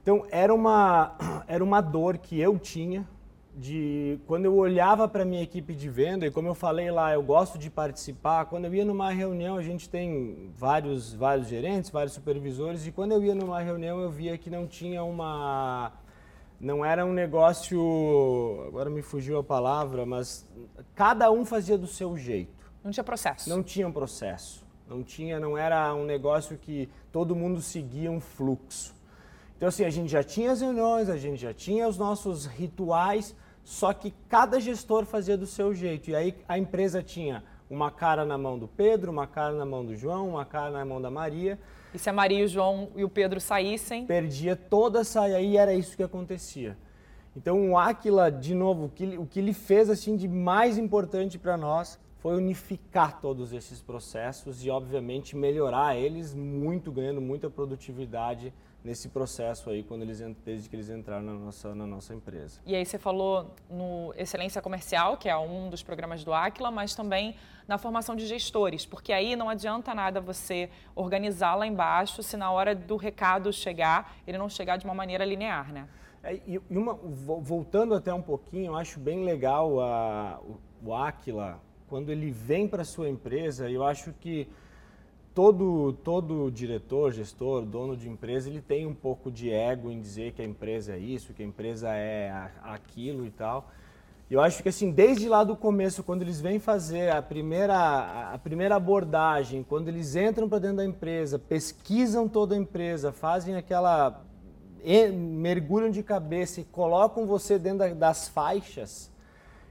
Então 0.02 0.26
era 0.32 0.54
uma 0.54 1.18
era 1.46 1.62
uma 1.62 1.82
dor 1.82 2.18
que 2.18 2.40
eu 2.40 2.58
tinha 2.58 3.06
de 3.54 4.18
quando 4.26 4.46
eu 4.46 4.56
olhava 4.56 5.10
para 5.10 5.26
minha 5.26 5.44
equipe 5.44 5.76
de 5.76 5.90
venda 5.90 6.26
e 6.26 6.32
como 6.32 6.48
eu 6.48 6.56
falei 6.56 6.90
lá, 6.90 7.14
eu 7.14 7.22
gosto 7.22 7.58
de 7.58 7.70
participar. 7.70 8.46
Quando 8.46 8.64
eu 8.64 8.74
ia 8.74 8.86
numa 8.86 9.12
reunião, 9.12 9.58
a 9.58 9.62
gente 9.62 9.90
tem 9.90 10.50
vários 10.56 11.14
vários 11.14 11.50
gerentes, 11.50 11.92
vários 11.92 12.14
supervisores 12.14 12.88
e 12.88 12.94
quando 12.94 13.12
eu 13.12 13.22
ia 13.22 13.36
numa 13.36 13.60
reunião 13.60 14.00
eu 14.00 14.10
via 14.10 14.38
que 14.38 14.50
não 14.50 14.66
tinha 14.66 15.04
uma 15.04 15.92
não 16.64 16.84
era 16.84 17.06
um 17.06 17.12
negócio, 17.12 18.64
agora 18.66 18.90
me 18.90 19.02
fugiu 19.02 19.38
a 19.38 19.44
palavra, 19.44 20.06
mas 20.06 20.48
cada 20.96 21.30
um 21.30 21.44
fazia 21.44 21.78
do 21.78 21.88
seu 21.88 22.16
jeito. 22.18 22.72
Não 22.82 22.90
tinha 22.90 23.04
processo. 23.04 23.50
Não 23.50 23.62
tinha 23.62 23.86
um 23.86 23.92
processo. 23.92 24.66
Não 24.88 25.04
tinha, 25.04 25.42
não 25.42 25.58
era 25.58 25.94
um 25.94 26.06
negócio 26.06 26.58
que 26.58 26.90
todo 27.12 27.36
mundo 27.36 27.62
seguia 27.62 28.10
um 28.10 28.22
fluxo. 28.22 28.96
Então 29.58 29.68
assim, 29.68 29.84
a 29.84 29.90
gente 29.90 30.10
já 30.10 30.24
tinha 30.24 30.54
as 30.54 30.62
reuniões, 30.62 31.10
a 31.10 31.18
gente 31.18 31.42
já 31.42 31.54
tinha 31.54 31.86
os 31.86 31.98
nossos 31.98 32.46
rituais, 32.46 33.36
só 33.62 33.92
que 33.92 34.14
cada 34.30 34.58
gestor 34.58 35.06
fazia 35.06 35.38
do 35.38 35.46
seu 35.46 35.74
jeito. 35.74 36.12
E 36.12 36.16
aí 36.16 36.34
a 36.48 36.58
empresa 36.58 37.04
tinha 37.04 37.44
uma 37.70 37.92
cara 37.92 38.24
na 38.24 38.38
mão 38.38 38.58
do 38.58 38.70
Pedro, 38.70 39.12
uma 39.12 39.28
cara 39.28 39.54
na 39.54 39.66
mão 39.66 39.86
do 39.86 39.98
João, 39.98 40.30
uma 40.30 40.46
cara 40.46 40.72
na 40.72 40.86
mão 40.86 41.02
da 41.02 41.12
Maria. 41.12 41.60
E 41.94 42.00
se 42.00 42.10
a 42.10 42.14
Maria, 42.14 42.44
o 42.44 42.48
João 42.48 42.90
e 42.96 43.04
o 43.04 43.10
Pedro 43.10 43.40
saíssem? 43.40 44.06
Perdia 44.06 44.56
toda 44.56 45.02
a 45.02 45.04
saia 45.04 45.40
e 45.40 45.58
era 45.58 45.74
isso 45.74 45.96
que 45.96 46.04
acontecia. 46.04 46.76
Então 47.36 47.72
o 47.72 47.78
Aquila, 47.78 48.32
de 48.32 48.56
novo, 48.56 48.86
o 48.86 48.90
que, 48.90 49.18
o 49.18 49.26
que 49.26 49.40
ele 49.40 49.54
fez 49.54 49.90
assim 49.90 50.16
de 50.16 50.28
mais 50.28 50.78
importante 50.78 51.38
para 51.38 51.56
nós 51.56 52.00
foi 52.18 52.36
unificar 52.36 53.20
todos 53.20 53.52
esses 53.52 53.82
processos 53.82 54.64
e, 54.64 54.70
obviamente, 54.70 55.36
melhorar 55.36 55.98
eles 55.98 56.34
muito, 56.34 56.92
ganhando 56.92 57.20
muita 57.20 57.50
produtividade 57.50 58.54
nesse 58.84 59.08
processo 59.10 59.70
aí 59.70 59.84
quando 59.84 60.02
eles 60.02 60.20
desde 60.46 60.70
que 60.70 60.76
eles 60.76 60.90
entraram 60.90 61.24
na 61.24 61.34
nossa 61.34 61.74
na 61.74 61.88
nossa 61.88 62.14
empresa. 62.14 62.60
E 62.66 62.76
aí 62.76 62.86
você 62.86 62.98
falou 62.98 63.56
no 63.70 64.14
Excelência 64.18 64.62
Comercial, 64.62 65.18
que 65.18 65.30
é 65.30 65.38
um 65.38 65.70
dos 65.70 65.82
programas 65.82 66.24
do 66.24 66.34
Aquila, 66.34 66.70
mas 66.70 66.94
também 66.94 67.36
na 67.68 67.78
formação 67.78 68.16
de 68.16 68.26
gestores, 68.26 68.86
porque 68.86 69.14
aí 69.14 69.36
não 69.36 69.50
adianta 69.50 69.94
nada 69.94 70.20
você 70.20 70.70
organizar 70.96 71.56
lá 71.56 71.66
embaixo 71.66 72.22
se 72.22 72.36
na 72.36 72.52
hora 72.52 72.76
do 72.76 72.98
recado 72.98 73.54
chegar, 73.54 74.16
ele 74.28 74.38
não 74.38 74.50
chegar 74.50 74.78
de 74.78 74.86
uma 74.86 74.94
maneira 74.94 75.24
linear, 75.24 75.72
né? 75.72 75.88
É, 76.22 76.40
e 76.48 76.62
uma, 76.70 76.94
voltando 76.94 77.94
até 77.94 78.14
um 78.14 78.22
pouquinho, 78.22 78.68
eu 78.68 78.76
acho 78.76 79.00
bem 79.00 79.24
legal 79.24 79.80
a, 79.82 80.40
o, 80.42 80.60
o 80.86 80.96
Aquila, 80.96 81.60
quando 81.88 82.10
ele 82.12 82.32
vem 82.32 82.68
para 82.68 82.84
sua 82.84 83.10
empresa, 83.10 83.70
eu 83.70 83.84
acho 83.84 84.14
que 84.14 84.48
todo, 85.34 85.94
todo 86.04 86.52
diretor, 86.52 87.12
gestor, 87.12 87.64
dono 87.64 87.98
de 87.98 88.08
empresa, 88.08 88.50
ele 88.50 88.62
tem 88.62 88.86
um 88.86 88.94
pouco 88.94 89.32
de 89.32 89.52
ego 89.52 89.90
em 89.90 90.00
dizer 90.00 90.34
que 90.34 90.42
a 90.42 90.46
empresa 90.46 90.94
é 90.94 91.00
isso, 91.00 91.34
que 91.34 91.42
a 91.42 91.46
empresa 91.46 91.90
é 91.90 92.50
aquilo 92.62 93.26
e 93.26 93.32
tal. 93.32 93.70
Eu 94.30 94.42
acho 94.42 94.64
que 94.64 94.70
assim, 94.70 94.92
desde 94.92 95.28
lá 95.28 95.44
do 95.44 95.56
começo, 95.56 96.04
quando 96.04 96.22
eles 96.22 96.40
vêm 96.40 96.60
fazer 96.60 97.12
a 97.12 97.22
primeira, 97.22 98.32
a 98.34 98.38
primeira 98.38 98.76
abordagem, 98.76 99.64
quando 99.64 99.90
eles 99.90 100.16
entram 100.16 100.48
para 100.48 100.60
dentro 100.60 100.78
da 100.78 100.86
empresa, 100.86 101.38
pesquisam 101.38 102.28
toda 102.28 102.56
a 102.56 102.58
empresa, 102.58 103.12
fazem 103.12 103.56
aquela 103.56 104.24
mergulham 105.14 105.90
de 105.90 106.04
cabeça 106.04 106.60
e 106.60 106.64
colocam 106.66 107.26
você 107.26 107.58
dentro 107.58 107.96
das 107.96 108.28
faixas, 108.28 109.10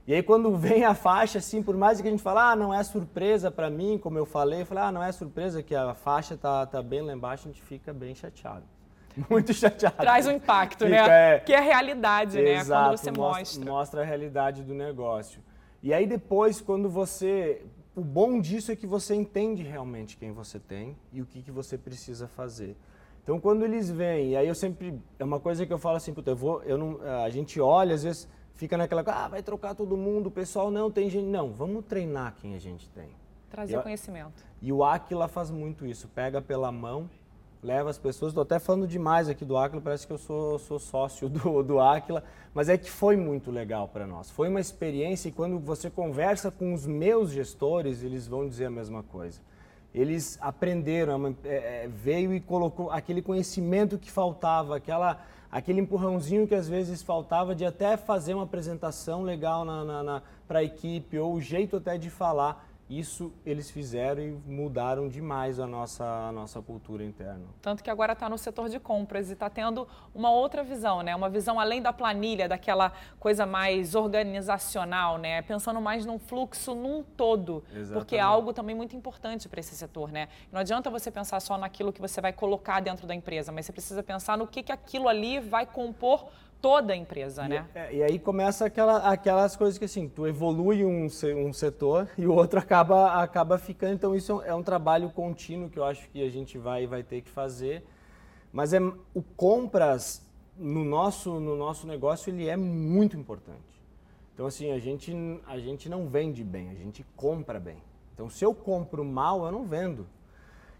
e 0.06 0.14
aí 0.14 0.22
quando 0.22 0.54
vem 0.56 0.84
a 0.84 0.94
faixa, 0.94 1.38
assim, 1.38 1.62
por 1.62 1.76
mais 1.76 2.00
que 2.00 2.08
a 2.08 2.10
gente 2.10 2.22
fale, 2.22 2.38
ah, 2.38 2.56
não 2.56 2.74
é 2.74 2.82
surpresa 2.82 3.50
para 3.50 3.70
mim, 3.70 3.98
como 3.98 4.18
eu 4.18 4.26
falei, 4.26 4.62
eu 4.62 4.66
falei, 4.66 4.84
ah, 4.84 4.92
não 4.92 5.02
é 5.02 5.12
surpresa 5.12 5.62
que 5.62 5.74
a 5.74 5.94
faixa 5.94 6.36
tá, 6.36 6.66
tá 6.66 6.82
bem 6.82 7.02
lá 7.02 7.12
embaixo, 7.12 7.48
a 7.48 7.52
gente 7.52 7.62
fica 7.62 7.92
bem 7.92 8.14
chateado. 8.14 8.64
Muito 9.28 9.52
chateado. 9.52 9.96
Traz 9.96 10.26
um 10.26 10.32
impacto, 10.32 10.84
né? 10.86 10.98
fica, 10.98 11.08
né? 11.08 11.34
É... 11.34 11.38
Que 11.40 11.52
é 11.52 11.58
a 11.58 11.60
realidade, 11.60 12.38
Exato, 12.38 12.80
né? 12.80 12.86
Quando 12.86 12.98
você 12.98 13.10
mostra, 13.10 13.38
mostra. 13.38 13.64
Mostra 13.64 14.02
a 14.02 14.04
realidade 14.04 14.62
do 14.62 14.74
negócio. 14.74 15.42
E 15.82 15.92
aí 15.92 16.06
depois, 16.06 16.60
quando 16.60 16.88
você... 16.88 17.62
O 17.94 18.00
bom 18.00 18.40
disso 18.40 18.72
é 18.72 18.76
que 18.76 18.86
você 18.86 19.14
entende 19.14 19.62
realmente 19.62 20.16
quem 20.16 20.32
você 20.32 20.58
tem 20.58 20.96
e 21.12 21.20
o 21.20 21.26
que, 21.26 21.42
que 21.42 21.50
você 21.50 21.76
precisa 21.76 22.26
fazer. 22.26 22.74
Então, 23.22 23.38
quando 23.38 23.64
eles 23.64 23.90
vêm, 23.90 24.30
e 24.30 24.36
aí 24.36 24.48
eu 24.48 24.54
sempre... 24.54 24.98
É 25.18 25.24
uma 25.24 25.38
coisa 25.38 25.66
que 25.66 25.72
eu 25.72 25.78
falo 25.78 25.96
assim, 25.96 26.14
puta, 26.14 26.30
eu 26.30 26.36
vou... 26.36 26.62
Eu 26.62 26.78
não, 26.78 27.00
a 27.22 27.28
gente 27.28 27.60
olha, 27.60 27.94
às 27.94 28.02
vezes 28.02 28.26
fica 28.62 28.76
naquela 28.76 29.02
ah, 29.04 29.26
vai 29.26 29.42
trocar 29.42 29.74
todo 29.74 29.96
mundo, 29.96 30.28
o 30.28 30.30
pessoal 30.30 30.70
não 30.70 30.88
tem 30.88 31.10
gente. 31.10 31.26
Não, 31.26 31.50
vamos 31.50 31.84
treinar 31.84 32.36
quem 32.40 32.54
a 32.54 32.60
gente 32.60 32.88
tem. 32.90 33.08
Trazer 33.50 33.76
e, 33.76 33.82
conhecimento. 33.82 34.44
E 34.62 34.72
o 34.72 34.84
Aquila 34.84 35.26
faz 35.26 35.50
muito 35.50 35.84
isso, 35.84 36.06
pega 36.06 36.40
pela 36.40 36.70
mão, 36.70 37.10
leva 37.60 37.90
as 37.90 37.98
pessoas. 37.98 38.30
Estou 38.30 38.42
até 38.42 38.60
falando 38.60 38.86
demais 38.86 39.28
aqui 39.28 39.44
do 39.44 39.56
Aquila, 39.56 39.82
parece 39.82 40.06
que 40.06 40.12
eu 40.12 40.18
sou, 40.18 40.60
sou 40.60 40.78
sócio 40.78 41.28
do, 41.28 41.60
do 41.64 41.80
Aquila, 41.80 42.22
mas 42.54 42.68
é 42.68 42.78
que 42.78 42.88
foi 42.88 43.16
muito 43.16 43.50
legal 43.50 43.88
para 43.88 44.06
nós. 44.06 44.30
Foi 44.30 44.48
uma 44.48 44.60
experiência 44.60 45.28
e 45.28 45.32
quando 45.32 45.58
você 45.58 45.90
conversa 45.90 46.48
com 46.48 46.72
os 46.72 46.86
meus 46.86 47.32
gestores, 47.32 48.04
eles 48.04 48.28
vão 48.28 48.48
dizer 48.48 48.66
a 48.66 48.70
mesma 48.70 49.02
coisa. 49.02 49.40
Eles 49.94 50.38
aprenderam, 50.40 51.36
é, 51.44 51.48
é, 51.84 51.88
veio 51.88 52.34
e 52.34 52.40
colocou 52.40 52.90
aquele 52.90 53.20
conhecimento 53.20 53.98
que 53.98 54.10
faltava, 54.10 54.76
aquela 54.76 55.20
aquele 55.50 55.82
empurrãozinho 55.82 56.48
que 56.48 56.54
às 56.54 56.66
vezes 56.66 57.02
faltava 57.02 57.54
de 57.54 57.62
até 57.62 57.98
fazer 57.98 58.32
uma 58.32 58.44
apresentação 58.44 59.22
legal 59.22 59.66
na, 59.66 59.84
na, 59.84 60.02
na 60.02 60.22
para 60.48 60.60
a 60.60 60.64
equipe 60.64 61.18
ou 61.18 61.34
o 61.34 61.40
jeito 61.42 61.76
até 61.76 61.98
de 61.98 62.08
falar 62.08 62.66
isso 62.98 63.32
eles 63.44 63.70
fizeram 63.70 64.22
e 64.22 64.30
mudaram 64.46 65.08
demais 65.08 65.58
a 65.58 65.66
nossa, 65.66 66.04
a 66.04 66.32
nossa 66.32 66.60
cultura 66.60 67.04
interna. 67.04 67.44
Tanto 67.60 67.82
que 67.82 67.90
agora 67.90 68.12
está 68.12 68.28
no 68.28 68.36
setor 68.36 68.68
de 68.68 68.78
compras 68.78 69.30
e 69.30 69.32
está 69.32 69.48
tendo 69.48 69.88
uma 70.14 70.30
outra 70.30 70.62
visão, 70.62 71.02
né? 71.02 71.14
Uma 71.14 71.30
visão 71.30 71.58
além 71.58 71.80
da 71.80 71.92
planilha, 71.92 72.48
daquela 72.48 72.92
coisa 73.18 73.46
mais 73.46 73.94
organizacional, 73.94 75.18
né? 75.18 75.42
Pensando 75.42 75.80
mais 75.80 76.04
num 76.04 76.18
fluxo 76.18 76.74
num 76.74 77.02
todo, 77.02 77.64
Exatamente. 77.68 77.92
porque 77.94 78.16
é 78.16 78.20
algo 78.20 78.52
também 78.52 78.74
muito 78.74 78.94
importante 78.94 79.48
para 79.48 79.60
esse 79.60 79.74
setor, 79.74 80.12
né? 80.12 80.28
Não 80.50 80.60
adianta 80.60 80.90
você 80.90 81.10
pensar 81.10 81.40
só 81.40 81.56
naquilo 81.56 81.92
que 81.92 82.00
você 82.00 82.20
vai 82.20 82.32
colocar 82.32 82.80
dentro 82.80 83.06
da 83.06 83.14
empresa, 83.14 83.50
mas 83.50 83.66
você 83.66 83.72
precisa 83.72 84.02
pensar 84.02 84.36
no 84.36 84.46
que, 84.46 84.62
que 84.62 84.72
aquilo 84.72 85.08
ali 85.08 85.40
vai 85.40 85.64
compor 85.64 86.28
toda 86.62 86.92
a 86.92 86.96
empresa, 86.96 87.44
e, 87.44 87.48
né? 87.48 87.66
É, 87.74 87.94
e 87.96 88.02
aí 88.02 88.18
começa 88.18 88.64
aquela, 88.64 88.98
aquelas 88.98 89.56
coisas 89.56 89.76
que 89.76 89.84
assim, 89.84 90.08
tu 90.08 90.26
evolui 90.26 90.84
um, 90.84 91.06
um 91.06 91.52
setor 91.52 92.08
e 92.16 92.24
o 92.24 92.32
outro 92.32 92.60
acaba, 92.60 93.20
acaba 93.20 93.58
ficando. 93.58 93.94
Então 93.94 94.14
isso 94.14 94.40
é 94.42 94.54
um 94.54 94.60
é 94.60 94.62
trabalho 94.62 95.10
contínuo 95.10 95.68
que 95.68 95.78
eu 95.78 95.84
acho 95.84 96.08
que 96.10 96.24
a 96.24 96.30
gente 96.30 96.56
vai, 96.56 96.86
vai 96.86 97.02
ter 97.02 97.20
que 97.20 97.28
fazer. 97.28 97.84
Mas 98.52 98.72
é, 98.72 98.80
o 99.12 99.22
compras 99.36 100.24
no 100.56 100.84
nosso, 100.84 101.40
no 101.40 101.56
nosso 101.56 101.86
negócio 101.86 102.30
ele 102.30 102.48
é 102.48 102.56
muito 102.56 103.16
importante. 103.16 103.82
Então 104.32 104.46
assim, 104.46 104.70
a 104.70 104.78
gente, 104.78 105.12
a 105.46 105.58
gente 105.58 105.88
não 105.88 106.08
vende 106.08 106.44
bem, 106.44 106.70
a 106.70 106.74
gente 106.74 107.04
compra 107.16 107.58
bem. 107.58 107.78
Então 108.14 108.30
se 108.30 108.44
eu 108.44 108.54
compro 108.54 109.04
mal, 109.04 109.44
eu 109.44 109.50
não 109.50 109.64
vendo. 109.64 110.06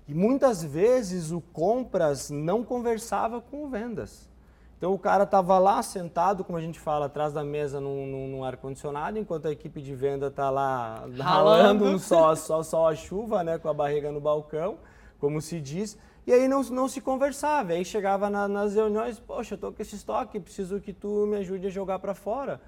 E 0.07 0.15
muitas 0.15 0.63
vezes 0.63 1.33
o 1.33 1.41
compras 1.41 2.31
não 2.31 2.63
conversava 2.63 3.41
com 3.41 3.65
o 3.65 3.69
vendas. 3.69 4.32
Então 4.83 4.93
o 4.93 4.99
cara 4.99 5.23
estava 5.23 5.61
lá 5.61 5.81
sentado, 5.81 6.43
como 6.43 6.59
a 6.59 6.61
gente 6.61 6.81
fala, 6.81 7.07
atrás 7.07 7.33
da 7.33 7.45
mesa 7.45 7.81
num, 7.81 8.05
num, 8.05 8.27
num 8.27 8.43
ar-condicionado, 8.43 9.17
enquanto 9.17 9.47
a 9.47 9.53
equipe 9.53 9.81
de 9.81 9.95
venda 9.95 10.27
está 10.27 10.51
lá 10.51 11.09
ralando 11.21 11.97
sol, 12.01 12.35
sol, 12.35 12.65
sol 12.65 12.89
a 12.89 12.95
chuva, 12.97 13.45
né, 13.45 13.59
com 13.59 13.69
a 13.69 13.73
barriga 13.73 14.11
no 14.11 14.21
balcão, 14.21 14.79
como 15.21 15.41
se 15.41 15.61
diz. 15.61 15.97
E 16.27 16.33
aí 16.33 16.49
não, 16.49 16.65
não 16.65 16.89
se 16.89 17.01
conversava. 17.01 17.75
Aí 17.75 17.85
chegava 17.85 18.29
na, 18.29 18.49
nas 18.49 18.75
reuniões, 18.75 19.21
poxa, 19.21 19.55
eu 19.55 19.59
tô 19.59 19.71
com 19.71 19.81
esse 19.81 19.95
estoque, 19.95 20.41
preciso 20.41 20.81
que 20.81 20.93
tu 20.93 21.29
me 21.29 21.37
ajude 21.37 21.69
a 21.69 21.71
jogar 21.71 22.01
para 22.01 22.13
fora. 22.13 22.61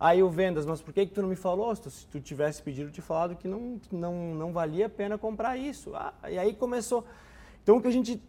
Aí 0.00 0.20
o 0.20 0.28
vendas, 0.28 0.66
mas 0.66 0.82
por 0.82 0.92
que, 0.92 1.06
que 1.06 1.12
tu 1.12 1.22
não 1.22 1.28
me 1.28 1.36
falou? 1.36 1.72
Se 1.76 2.08
tu 2.08 2.20
tivesse 2.20 2.60
pedido, 2.60 2.88
eu 2.88 2.92
te 2.92 3.00
falado 3.00 3.36
que 3.36 3.46
não, 3.46 3.80
não, 3.92 4.34
não 4.34 4.52
valia 4.52 4.86
a 4.86 4.90
pena 4.90 5.16
comprar 5.16 5.56
isso. 5.56 5.94
Ah, 5.94 6.12
e 6.28 6.36
aí 6.36 6.54
começou. 6.54 7.04
Então 7.62 7.76
o 7.76 7.80
que 7.80 7.86
a 7.86 7.92
gente 7.92 8.20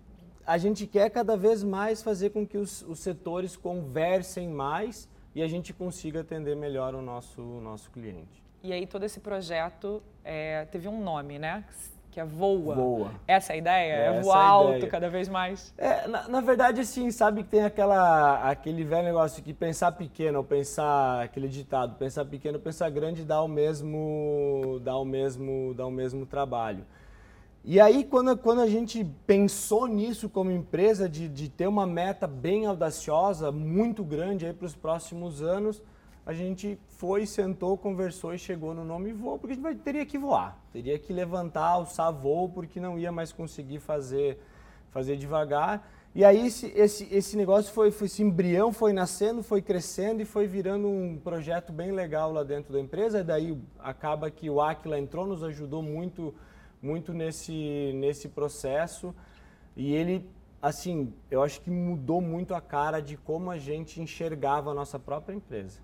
a 0.45 0.57
gente 0.57 0.85
quer 0.85 1.09
cada 1.09 1.37
vez 1.37 1.63
mais 1.63 2.01
fazer 2.01 2.31
com 2.31 2.45
que 2.45 2.57
os, 2.57 2.81
os 2.83 2.99
setores 2.99 3.55
conversem 3.55 4.47
mais 4.47 5.07
e 5.33 5.41
a 5.41 5.47
gente 5.47 5.73
consiga 5.73 6.21
atender 6.21 6.55
melhor 6.55 6.93
o 6.93 7.01
nosso, 7.01 7.41
o 7.41 7.61
nosso 7.61 7.89
cliente. 7.91 8.43
E 8.61 8.71
aí 8.71 8.85
todo 8.85 9.03
esse 9.03 9.19
projeto 9.19 10.01
é, 10.23 10.65
teve 10.65 10.87
um 10.87 11.01
nome, 11.01 11.39
né? 11.39 11.65
Que 12.11 12.19
é 12.19 12.25
Voa. 12.25 12.75
Voa. 12.75 13.11
Essa 13.27 13.53
é 13.53 13.55
a 13.55 13.57
ideia? 13.57 13.93
É, 13.93 14.05
é 14.05 14.21
voar 14.21 14.45
alto 14.45 14.87
cada 14.87 15.09
vez 15.09 15.27
mais? 15.27 15.73
É, 15.77 16.07
na, 16.07 16.27
na, 16.27 16.41
verdade, 16.41 16.79
assim, 16.79 17.09
sabe 17.09 17.43
que 17.43 17.49
tem 17.49 17.63
aquela, 17.63 18.49
aquele 18.49 18.83
velho 18.83 19.03
negócio 19.03 19.43
que 19.43 19.51
pensar 19.51 19.91
pequeno 19.93 20.37
ou 20.37 20.43
pensar, 20.43 21.23
aquele 21.23 21.47
ditado, 21.47 21.95
pensar 21.95 22.23
pequeno, 22.25 22.59
pensar 22.59 22.89
grande 22.91 23.25
dá 23.25 23.41
o 23.41 23.47
mesmo, 23.47 24.79
dá 24.83 24.95
o 24.95 25.03
mesmo, 25.03 25.73
dá 25.73 25.87
o 25.87 25.91
mesmo 25.91 26.25
trabalho. 26.25 26.85
E 27.65 27.79
aí, 27.79 28.03
quando, 28.03 28.37
quando 28.37 28.59
a 28.59 28.67
gente 28.67 29.05
pensou 29.25 29.87
nisso 29.87 30.29
como 30.29 30.51
empresa, 30.51 31.07
de, 31.07 31.29
de 31.29 31.47
ter 31.47 31.65
uma 31.65 31.87
meta 31.87 32.27
bem 32.27 32.65
audaciosa, 32.65 33.53
muito 33.53 34.03
grande 34.03 34.51
para 34.51 34.65
os 34.65 34.75
próximos 34.75 35.41
anos, 35.41 35.81
a 36.25 36.33
gente 36.33 36.77
foi, 36.97 37.25
sentou, 37.25 37.77
conversou 37.77 38.33
e 38.33 38.37
chegou 38.37 38.73
no 38.73 38.83
nome 38.83 39.13
voo, 39.13 39.39
porque 39.39 39.53
a 39.53 39.55
gente 39.55 39.63
vai, 39.63 39.75
teria 39.75 40.05
que 40.05 40.17
voar, 40.17 40.61
teria 40.73 40.99
que 40.99 41.13
levantar, 41.13 41.67
alçar 41.67 42.11
voo, 42.11 42.49
porque 42.49 42.81
não 42.81 42.99
ia 42.99 43.13
mais 43.13 43.31
conseguir 43.31 43.79
fazer, 43.79 44.37
fazer 44.91 45.15
devagar. 45.15 45.89
E 46.13 46.25
aí 46.25 46.45
esse, 46.45 46.67
esse, 46.75 47.07
esse 47.15 47.37
negócio 47.37 47.73
foi, 47.73 47.91
foi, 47.91 48.07
esse 48.07 48.21
embrião 48.21 48.73
foi 48.73 48.91
nascendo, 48.91 49.41
foi 49.41 49.61
crescendo 49.61 50.21
e 50.21 50.25
foi 50.25 50.47
virando 50.47 50.89
um 50.89 51.17
projeto 51.17 51.71
bem 51.71 51.93
legal 51.93 52.29
lá 52.29 52.43
dentro 52.43 52.73
da 52.73 52.79
empresa. 52.81 53.21
E 53.21 53.23
daí 53.23 53.57
acaba 53.79 54.29
que 54.29 54.49
o 54.49 54.59
Aquila 54.59 54.99
entrou, 54.99 55.25
nos 55.25 55.43
ajudou 55.45 55.81
muito 55.81 56.35
muito 56.83 57.13
nesse, 57.13 57.91
nesse 57.95 58.27
processo 58.27 59.15
e 59.75 59.93
ele, 59.95 60.29
assim, 60.61 61.13
eu 61.31 61.41
acho 61.41 61.61
que 61.61 61.71
mudou 61.71 62.21
muito 62.21 62.53
a 62.53 62.61
cara 62.61 63.01
de 63.01 63.15
como 63.17 63.49
a 63.49 63.57
gente 63.57 64.01
enxergava 64.01 64.71
a 64.71 64.73
nossa 64.73 64.99
própria 64.99 65.33
empresa. 65.33 65.79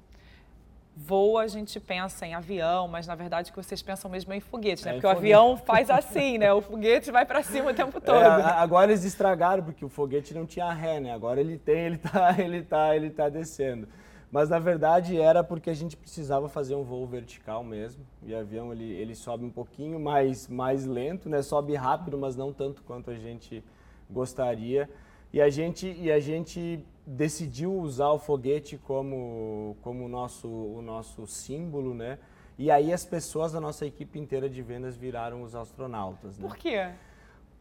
Voa, 0.95 1.43
a 1.43 1.47
gente 1.47 1.79
pensa 1.79 2.27
em 2.27 2.35
avião, 2.35 2.85
mas 2.85 3.07
na 3.07 3.15
verdade 3.15 3.51
que 3.51 3.55
vocês 3.55 3.81
pensam 3.81 4.11
mesmo 4.11 4.33
em 4.33 4.41
foguete, 4.41 4.83
né? 4.83 4.91
É, 4.91 4.93
porque 4.95 5.07
o 5.07 5.09
avião 5.09 5.55
faz 5.55 5.89
assim, 5.89 6.37
né? 6.37 6.51
O 6.51 6.61
foguete 6.61 7.09
vai 7.09 7.25
para 7.25 7.41
cima 7.41 7.71
o 7.71 7.73
tempo 7.73 7.97
é, 7.97 8.01
todo. 8.01 8.21
É, 8.21 8.25
agora 8.25 8.91
eles 8.91 9.05
estragaram 9.05 9.63
porque 9.63 9.85
o 9.85 9.87
foguete 9.87 10.33
não 10.33 10.45
tinha 10.45 10.69
ré, 10.73 10.99
né? 10.99 11.13
Agora 11.13 11.39
ele 11.39 11.57
tem, 11.57 11.85
ele 11.85 11.97
tá, 11.97 12.35
ele 12.37 12.61
tá, 12.61 12.95
ele 12.95 13.09
tá 13.09 13.29
descendo. 13.29 13.87
Mas 14.31 14.49
na 14.49 14.59
verdade 14.59 15.19
era 15.19 15.43
porque 15.43 15.69
a 15.69 15.73
gente 15.73 15.97
precisava 15.97 16.47
fazer 16.47 16.75
um 16.75 16.83
voo 16.83 17.05
vertical 17.07 17.63
mesmo. 17.63 18.05
E 18.23 18.33
o 18.33 18.37
avião 18.37 18.71
ele, 18.71 18.91
ele 18.91 19.15
sobe 19.15 19.43
um 19.43 19.49
pouquinho 19.49 19.99
mais, 19.99 20.47
mais 20.47 20.85
lento, 20.85 21.27
né? 21.27 21.41
Sobe 21.41 21.73
rápido, 21.75 22.17
mas 22.17 22.35
não 22.35 22.53
tanto 22.53 22.83
quanto 22.83 23.09
a 23.09 23.15
gente 23.15 23.63
gostaria. 24.09 24.89
E 25.33 25.41
a 25.41 25.49
gente, 25.49 25.91
e 25.91 26.11
a 26.11 26.19
gente 26.19 26.83
decidiu 27.05 27.73
usar 27.73 28.09
o 28.09 28.19
foguete 28.19 28.77
como, 28.77 29.75
como 29.81 30.07
nosso, 30.07 30.47
o 30.47 30.81
nosso 30.81 31.25
símbolo, 31.25 31.93
né? 31.93 32.19
E 32.57 32.69
aí 32.69 32.91
as 32.91 33.05
pessoas 33.05 33.53
da 33.53 33.61
nossa 33.61 33.85
equipe 33.85 34.19
inteira 34.19 34.49
de 34.49 34.61
vendas 34.61 34.95
viraram 34.97 35.41
os 35.41 35.55
astronautas. 35.55 36.37
Né? 36.37 36.47
Por 36.47 36.57
quê? 36.57 36.89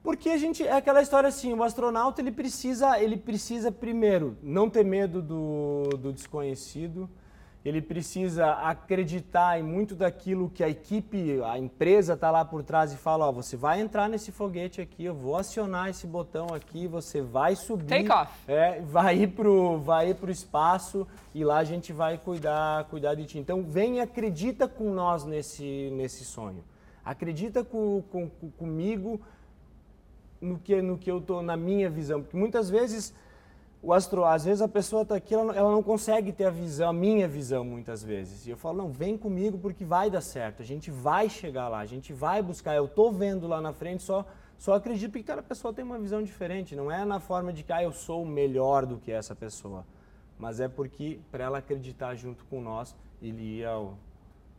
Porque 0.03 0.31
a 0.31 0.39
gente 0.39 0.67
é 0.67 0.73
aquela 0.73 1.03
história 1.03 1.29
assim, 1.29 1.53
o 1.53 1.63
astronauta 1.63 2.21
ele 2.21 2.33
precisa, 2.33 2.99
ele 2.99 3.17
precisa 3.17 3.71
primeiro 3.71 4.37
não 4.43 4.71
ter 4.71 4.85
medo 4.85 5.21
do, 5.21 5.89
do 5.99 6.13
desconhecido, 6.13 7.09
ele 7.65 7.83
precisa 7.83 8.53
acreditar 8.53 9.59
em 9.59 9.63
muito 9.63 9.95
daquilo 9.95 10.49
que 10.49 10.63
a 10.63 10.69
equipe, 10.69 11.43
a 11.43 11.59
empresa 11.59 12.15
está 12.15 12.31
lá 12.31 12.45
por 12.45 12.63
trás 12.63 12.93
e 12.93 12.97
fala, 12.97 13.29
ó, 13.29 13.33
você 13.33 13.57
vai 13.57 13.81
entrar 13.81 14.09
nesse 14.09 14.31
foguete 14.31 14.81
aqui, 14.81 15.05
eu 15.05 15.15
vou 15.15 15.37
acionar 15.37 15.89
esse 15.89 16.07
botão 16.07 16.47
aqui, 16.55 16.87
você 16.87 17.21
vai 17.21 17.57
subir, 17.57 18.07
Take 18.07 18.13
off. 18.13 18.33
É, 18.47 18.81
vai 18.81 19.19
ir 19.19 19.29
pro, 19.29 19.79
vai 19.79 20.11
ir 20.11 20.15
pro 20.15 20.31
espaço 20.31 21.07
e 21.35 21.45
lá 21.45 21.59
a 21.59 21.65
gente 21.65 21.93
vai 21.93 22.17
cuidar, 22.17 22.85
cuidar 22.85 23.15
de 23.15 23.27
ti. 23.27 23.39
Então 23.39 23.65
vem 23.65 23.97
e 23.97 24.01
acredita 24.01 24.69
com 24.69 24.93
nós 24.95 25.25
nesse, 25.25 25.91
nesse 25.93 26.25
sonho, 26.25 26.65
acredita 27.05 27.65
com, 27.65 28.03
com, 28.11 28.31
comigo 28.57 29.21
no 30.41 30.59
que, 30.59 30.81
no 30.81 30.99
que 30.99 31.11
eu 31.11 31.19
estou 31.19 31.43
na 31.43 31.57
minha 31.57 31.89
visão. 31.91 32.23
Porque 32.23 32.37
muitas 32.37 32.71
vezes, 32.71 33.15
o 33.83 33.93
astro, 33.93 34.25
às 34.25 34.45
vezes 34.45 34.61
a 34.61 34.69
pessoa 34.69 35.03
está 35.03 35.17
aqui, 35.17 35.35
ela, 35.35 35.55
ela, 35.55 35.71
não 35.71 35.83
consegue 35.83 36.33
ter 36.33 36.45
a 36.45 36.51
visão, 36.51 36.91
a 36.91 36.93
minha 36.93 37.29
visão 37.29 37.65
muitas 37.65 38.03
vezes. 38.03 38.47
E 38.47 38.51
eu 38.51 38.57
falo, 38.57 38.79
não, 38.79 38.91
vem 38.91 39.17
comigo 39.17 39.59
porque 39.59 39.85
vai 39.85 40.11
dar 40.11 40.21
certo, 40.21 40.63
a 40.63 40.65
gente 40.65 40.91
vai 40.91 41.29
chegar 41.29 41.69
lá, 41.69 41.79
a 41.79 41.87
gente 41.87 42.13
vai 42.13 42.43
buscar. 42.43 42.75
Eu 42.75 42.87
estou 42.87 43.13
vendo 43.13 43.47
lá 43.47 43.61
na 43.61 43.73
frente, 43.73 44.03
só, 44.03 44.25
só 44.59 44.75
acredito 44.75 45.13
que 45.13 45.23
cada 45.23 45.43
pessoa 45.43 45.73
tem 45.73 45.85
uma 45.85 45.99
visão 45.99 46.23
diferente. 46.23 46.77
Não 46.77 46.91
é 46.91 47.05
na 47.05 47.21
forma 47.21 47.53
de 47.53 47.63
que 47.63 47.73
ah, 47.73 47.83
eu 47.83 47.93
sou 47.93 48.25
melhor 48.25 48.87
do 48.87 48.99
que 48.99 49.13
essa 49.13 49.35
pessoa. 49.35 49.85
Mas 50.39 50.61
é 50.61 50.69
porque, 50.69 51.19
para 51.33 51.45
ela 51.45 51.59
acreditar 51.59 52.15
junto 52.15 52.45
com 52.45 52.61
nós, 52.61 52.95
ele 53.21 53.59
ia 53.59 53.71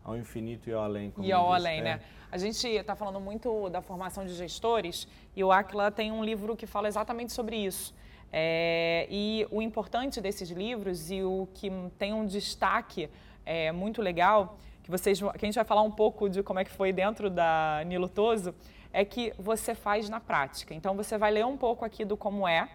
ao 0.10 0.17
infinito 0.17 0.69
e 0.69 0.74
ao 0.74 0.84
além. 0.84 1.13
e 1.19 1.32
ao 1.32 1.54
além, 1.54 1.80
é. 1.80 1.84
né? 1.84 2.02
A 2.32 2.38
gente 2.38 2.67
está 2.67 2.95
falando 2.95 3.19
muito 3.19 3.69
da 3.69 3.82
formação 3.82 4.26
de 4.26 4.34
gestores 4.34 5.08
e 5.36 5.43
o 5.43 5.52
Aquila 5.52 5.91
tem 5.91 6.12
um 6.12 6.24
livro 6.24 6.56
que 6.56 6.65
fala 6.67 6.88
exatamente 6.88 7.32
sobre 7.32 7.56
isso. 7.56 7.93
É, 8.32 9.08
e 9.10 9.48
o 9.50 9.62
importante 9.62 10.22
desses 10.22 10.50
livros 10.52 11.10
e 11.10 11.24
o 11.24 11.48
que 11.54 11.72
tem 11.98 12.13
um 12.13 12.26
destaque 12.26 13.10
é, 13.45 13.72
muito 13.72 14.02
legal, 14.02 14.60
que, 14.84 14.91
vocês, 14.91 15.19
que 15.19 15.26
a 15.26 15.45
gente 15.45 15.56
vai 15.56 15.65
falar 15.65 15.82
um 15.82 15.91
pouco 15.91 16.30
de 16.30 16.43
como 16.43 16.60
é 16.60 16.63
que 16.63 16.69
foi 16.72 16.93
dentro 16.93 17.30
da 17.30 17.84
Nilo 17.86 18.08
Toso, 18.08 18.54
é 18.93 19.04
que 19.04 19.34
você 19.38 19.74
faz 19.74 20.08
na 20.10 20.19
prática. 20.19 20.74
Então 20.74 20.95
você 20.95 21.17
vai 21.17 21.32
ler 21.32 21.45
um 21.45 21.58
pouco 21.58 21.84
aqui 21.84 22.06
do 22.06 22.15
como 22.15 22.48
é, 22.48 22.69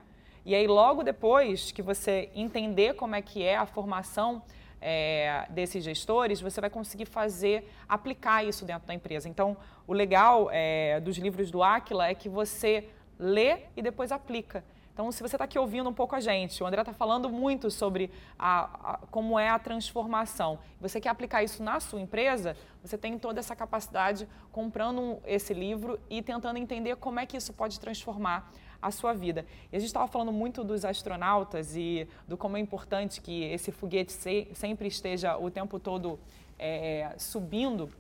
e 0.45 0.55
aí 0.55 0.67
logo 0.67 1.03
depois 1.05 1.71
que 1.71 1.81
você 1.81 2.29
entender 2.35 2.95
como 2.95 3.15
é 3.15 3.23
que 3.23 3.43
é 3.43 3.57
a 3.57 3.67
formação 3.67 4.43
é, 4.87 5.47
desses 5.49 5.83
gestores, 5.83 6.43
você 6.43 6.61
vai 6.61 6.69
conseguir 6.69 7.07
fazer, 7.07 7.73
aplicar 7.89 8.45
isso 8.45 8.67
dentro 8.67 8.87
da 8.87 8.93
empresa. 8.93 9.27
Então, 9.27 9.57
o 9.87 9.95
legal 9.95 10.51
é, 10.53 11.01
dos 11.01 11.17
livros 11.17 11.51
do 11.51 11.63
Aquila 11.63 12.07
é 12.07 12.15
que 12.15 12.29
você 12.29 12.91
lê 13.19 13.61
e 13.75 13.81
depois 13.81 14.13
aplica. 14.13 14.63
Então, 14.93 15.11
se 15.11 15.23
você 15.23 15.35
está 15.35 15.45
aqui 15.45 15.59
ouvindo 15.59 15.89
um 15.89 15.93
pouco 15.93 16.15
a 16.15 16.21
gente, 16.21 16.63
o 16.63 16.67
André 16.67 16.83
está 16.83 16.93
falando 16.93 17.29
muito 17.29 17.69
sobre 17.71 18.13
a, 18.39 18.93
a, 18.93 18.99
como 19.11 19.39
é 19.39 19.49
a 19.49 19.59
transformação. 19.59 20.59
Você 20.81 21.01
quer 21.01 21.09
aplicar 21.09 21.43
isso 21.43 21.63
na 21.63 21.81
sua 21.81 22.01
empresa? 22.01 22.55
Você 22.81 22.97
tem 22.97 23.19
toda 23.19 23.41
essa 23.41 23.57
capacidade 23.57 24.29
comprando 24.53 25.19
esse 25.27 25.53
livro 25.53 25.99
e 26.09 26.23
tentando 26.23 26.59
entender 26.59 26.95
como 26.97 27.19
é 27.19 27.27
que 27.27 27.37
isso 27.37 27.53
pode 27.55 27.81
transformar 27.81 28.53
a 28.85 28.91
sua 28.91 29.15
vida. 29.15 29.47
E 29.73 29.77
a 29.77 29.79
gente 29.79 29.89
estava 29.89 30.07
falando 30.07 30.31
muito 30.31 30.63
dos 30.63 30.85
astronautas 30.85 31.75
e 31.75 32.07
do 32.29 32.37
como 32.37 32.59
é 32.59 32.61
importante 32.61 33.21
que 33.21 33.45
esse 33.45 33.73
foguete 33.73 34.13
se, 34.13 34.49
sempre 34.53 34.87
esteja 34.89 35.39
o 35.39 35.51
tempo 35.51 35.81
todo 35.81 36.21
é, 36.59 37.15
subindo. 37.17 37.91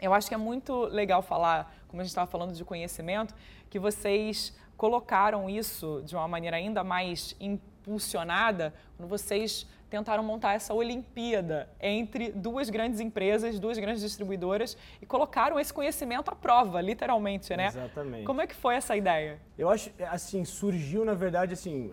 Eu 0.00 0.14
acho 0.14 0.28
que 0.28 0.34
é 0.34 0.38
muito 0.38 0.84
legal 0.86 1.20
falar, 1.20 1.74
como 1.86 2.00
a 2.00 2.04
gente 2.04 2.10
estava 2.10 2.30
falando 2.30 2.54
de 2.54 2.64
conhecimento, 2.64 3.34
que 3.68 3.78
vocês 3.78 4.56
colocaram 4.76 5.50
isso 5.50 6.02
de 6.06 6.16
uma 6.16 6.26
maneira 6.26 6.56
ainda 6.56 6.82
mais 6.82 7.36
impulsionada 7.38 8.74
quando 8.96 9.08
vocês 9.08 9.66
tentaram 9.88 10.22
montar 10.22 10.54
essa 10.54 10.74
Olimpíada 10.74 11.68
entre 11.80 12.32
duas 12.32 12.68
grandes 12.70 13.00
empresas, 13.00 13.58
duas 13.58 13.78
grandes 13.78 14.02
distribuidoras 14.02 14.76
e 15.00 15.06
colocaram 15.06 15.58
esse 15.58 15.72
conhecimento 15.72 16.30
à 16.30 16.34
prova, 16.34 16.80
literalmente, 16.80 17.56
né? 17.56 17.66
Exatamente. 17.66 18.24
Como 18.24 18.40
é 18.40 18.46
que 18.46 18.54
foi 18.54 18.74
essa 18.74 18.96
ideia? 18.96 19.40
Eu 19.56 19.68
acho, 19.68 19.90
assim, 20.10 20.44
surgiu, 20.44 21.04
na 21.04 21.14
verdade, 21.14 21.52
assim, 21.52 21.92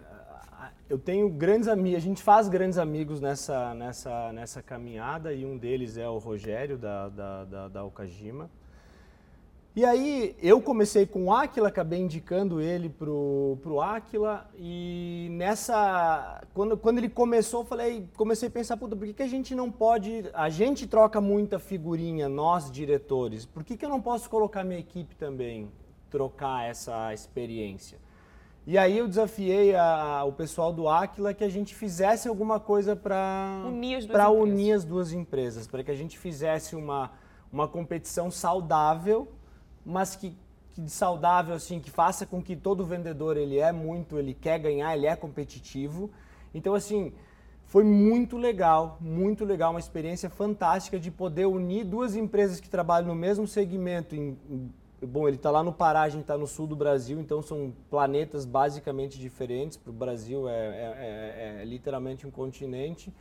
eu 0.90 0.98
tenho 0.98 1.30
grandes 1.30 1.68
amigos, 1.68 1.98
a 1.98 2.06
gente 2.06 2.22
faz 2.22 2.48
grandes 2.48 2.78
amigos 2.78 3.20
nessa, 3.20 3.74
nessa, 3.74 4.34
nessa 4.34 4.62
caminhada 4.62 5.34
e 5.34 5.46
um 5.46 5.58
deles 5.58 5.98
é 5.98 6.08
o 6.08 6.18
Rogério 6.18 6.78
da, 6.78 7.10
da, 7.10 7.46
da, 7.46 7.68
da 7.68 7.84
Okajima. 7.84 8.50
E 9.76 9.84
aí 9.84 10.36
eu 10.40 10.62
comecei 10.62 11.04
com 11.04 11.26
o 11.26 11.34
Aquila, 11.34 11.70
acabei 11.70 12.00
indicando 12.00 12.62
ele 12.62 12.90
pro, 12.90 13.58
pro 13.64 13.82
Aquila 13.82 14.48
e 14.56 15.28
nessa 15.32 16.44
quando, 16.54 16.78
quando 16.78 17.00
ele 17.00 17.10
começou, 17.10 17.62
eu 17.62 17.66
falei, 17.66 18.08
comecei 18.16 18.50
a 18.50 18.52
pensar, 18.52 18.78
puta, 18.78 18.96
por 18.96 19.08
que, 19.08 19.14
que 19.14 19.24
a 19.24 19.28
gente 19.28 19.56
não 19.56 19.72
pode, 19.72 20.30
a 20.32 20.48
gente 20.48 20.86
troca 20.86 21.20
muita 21.20 21.58
figurinha, 21.58 22.30
nós 22.30 22.70
diretores, 22.70 23.48
por 23.48 23.64
que, 23.64 23.76
que 23.76 23.84
eu 23.84 23.90
não 23.90 24.00
posso 24.00 24.30
colocar 24.30 24.64
minha 24.64 24.80
equipe 24.80 25.16
também, 25.16 25.72
trocar 26.12 26.70
essa 26.70 27.12
experiência? 27.12 27.98
E 28.68 28.78
aí 28.78 28.96
eu 28.96 29.08
desafiei 29.08 29.76
a, 29.76 30.24
o 30.24 30.32
pessoal 30.32 30.72
do 30.72 30.88
Aquila 30.88 31.34
que 31.34 31.44
a 31.44 31.50
gente 31.50 31.74
fizesse 31.74 32.28
alguma 32.28 32.60
coisa 32.60 32.96
para 32.96 33.64
unir, 33.68 34.08
unir 34.30 34.74
as 34.74 34.86
duas 34.86 35.12
empresas, 35.12 35.66
para 35.66 35.84
que 35.84 35.90
a 35.90 35.96
gente 35.96 36.20
fizesse 36.20 36.76
uma, 36.76 37.12
uma 37.52 37.68
competição 37.68 38.30
saudável 38.30 39.28
mas 39.86 40.16
que, 40.16 40.36
que 40.74 40.90
saudável 40.90 41.56
assim, 41.56 41.80
que 41.80 41.92
faça 41.92 42.26
com 42.26 42.42
que 42.42 42.56
todo 42.56 42.86
vendedor 42.86 43.38
ele 43.38 43.60
é 43.60 43.72
muito, 43.72 44.18
ele 44.18 44.34
quer 44.34 44.60
ganhar, 44.60 44.96
ele 44.96 45.08
é 45.08 45.16
competitivo. 45.16 46.10
Então 46.54 46.74
assim, 46.74 47.14
foi 47.66 47.84
muito 47.84 48.38
legal, 48.38 48.98
muito 49.02 49.44
legal, 49.44 49.72
uma 49.72 49.80
experiência 49.80 50.30
fantástica 50.30 51.00
de 51.00 51.10
poder 51.10 51.48
unir 51.48 51.84
duas 51.84 52.16
empresas 52.16 52.60
que 52.60 52.70
trabalham 52.70 53.08
no 53.08 53.16
mesmo 53.16 53.48
segmento. 53.48 54.16
Em, 54.16 54.38
em, 54.50 54.72
bom, 55.02 55.28
ele 55.28 55.38
está 55.38 55.50
lá 55.50 55.64
no 55.64 55.74
Pará, 55.74 56.04
a 56.04 56.10
gente 56.10 56.22
está 56.22 56.38
no 56.38 56.46
sul 56.46 56.68
do 56.68 56.76
Brasil, 56.76 57.20
então 57.20 57.42
são 57.42 57.74
planetas 57.90 58.46
basicamente 58.46 59.18
diferentes. 59.18 59.76
Para 59.76 59.90
o 59.90 59.94
Brasil 59.94 60.48
é, 60.48 60.54
é, 60.54 61.58
é, 61.58 61.62
é 61.62 61.66
literalmente 61.66 62.28
um 62.28 62.32
continente. 62.32 63.12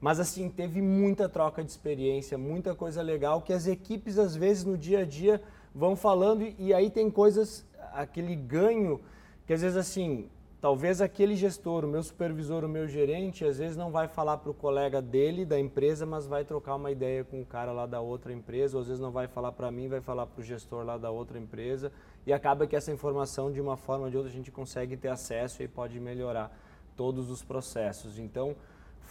Mas 0.00 0.20
assim, 0.20 0.48
teve 0.50 0.80
muita 0.82 1.28
troca 1.28 1.64
de 1.64 1.70
experiência, 1.70 2.36
muita 2.36 2.74
coisa 2.74 3.02
legal 3.02 3.40
que 3.40 3.52
as 3.52 3.66
equipes, 3.66 4.18
às 4.18 4.36
vezes, 4.36 4.64
no 4.64 4.76
dia 4.76 5.00
a 5.00 5.04
dia, 5.04 5.42
vão 5.76 5.94
falando 5.94 6.42
e, 6.58 6.72
aí 6.72 6.88
tem 6.88 7.10
coisas, 7.10 7.66
aquele 7.92 8.34
ganho 8.34 8.98
que 9.46 9.52
às 9.52 9.60
vezes 9.60 9.76
assim, 9.76 10.28
talvez 10.58 11.02
aquele 11.02 11.36
gestor, 11.36 11.84
o 11.84 11.88
meu 11.88 12.02
supervisor, 12.02 12.64
o 12.64 12.68
meu 12.68 12.88
gerente, 12.88 13.44
às 13.44 13.58
vezes 13.58 13.76
não 13.76 13.90
vai 13.90 14.08
falar 14.08 14.38
para 14.38 14.50
o 14.50 14.54
colega 14.54 15.02
dele, 15.02 15.44
da 15.44 15.60
empresa, 15.60 16.06
mas 16.06 16.26
vai 16.26 16.44
trocar 16.44 16.76
uma 16.76 16.90
ideia 16.90 17.22
com 17.22 17.42
o 17.42 17.44
cara 17.44 17.72
lá 17.72 17.84
da 17.84 18.00
outra 18.00 18.32
empresa, 18.32 18.76
ou 18.76 18.80
às 18.80 18.88
vezes 18.88 19.00
não 19.00 19.12
vai 19.12 19.28
falar 19.28 19.52
para 19.52 19.70
mim, 19.70 19.86
vai 19.86 20.00
falar 20.00 20.26
para 20.26 20.40
o 20.40 20.42
gestor 20.42 20.82
lá 20.82 20.96
da 20.96 21.10
outra 21.10 21.38
empresa, 21.38 21.92
e 22.26 22.32
acaba 22.32 22.66
que 22.66 22.74
essa 22.74 22.90
informação, 22.90 23.52
de 23.52 23.60
uma 23.60 23.76
forma 23.76 24.06
ou 24.06 24.10
de 24.10 24.16
outra, 24.16 24.32
a 24.32 24.34
gente 24.34 24.50
consegue 24.50 24.96
ter 24.96 25.08
acesso 25.08 25.62
e 25.62 25.68
pode 25.68 26.00
melhorar 26.00 26.50
todos 26.96 27.30
os 27.30 27.44
processos. 27.44 28.18
Então, 28.18 28.56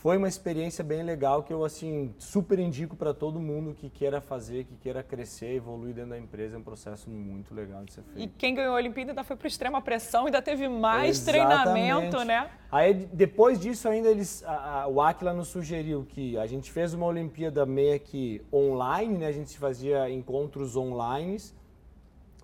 foi 0.06 0.18
uma 0.18 0.28
experiência 0.28 0.84
bem 0.84 1.02
legal 1.02 1.42
que 1.42 1.52
eu 1.52 1.66
assim 1.66 2.14
super 2.20 2.60
indico 2.60 2.96
para 2.96 3.12
todo 3.12 3.40
mundo 3.40 3.74
que 3.74 3.90
queira 3.90 4.22
fazer, 4.22 4.64
que 4.66 4.76
queira 4.76 5.02
crescer, 5.02 5.56
evoluir 5.56 5.96
dentro 5.96 6.12
da 6.12 6.20
empresa. 6.20 6.56
É 6.56 6.60
um 6.60 6.64
processo 6.64 7.10
muito 7.10 7.56
legal 7.56 7.84
de 7.84 7.92
ser 7.92 8.04
feito. 8.04 8.22
E 8.22 8.28
quem 8.28 8.54
ganhou 8.54 8.74
a 8.74 8.76
Olimpíada 8.76 9.14
ainda 9.14 9.24
foi 9.24 9.36
para 9.36 9.48
extrema 9.48 9.82
pressão, 9.82 10.28
ainda 10.28 10.44
teve 10.44 10.70
mais 10.70 11.28
Exatamente. 11.28 11.58
treinamento, 11.72 12.24
né? 12.24 12.52
Aí 12.72 12.94
depois 12.94 13.60
disso 13.60 13.90
ainda 13.90 14.08
eles, 14.08 14.44
a, 14.46 14.84
a, 14.84 14.88
o 14.88 15.02
Aquila 15.02 15.34
nos 15.34 15.48
sugeriu 15.48 16.06
que 16.08 16.38
a 16.38 16.46
gente 16.46 16.72
fez 16.72 16.94
uma 16.94 17.08
Olimpíada 17.08 17.66
meio 17.66 18.00
que 18.00 18.44
online, 18.54 19.18
né? 19.18 19.26
A 19.26 19.32
gente 19.32 19.58
fazia 19.58 20.08
encontros 20.08 20.76
online. 20.76 21.38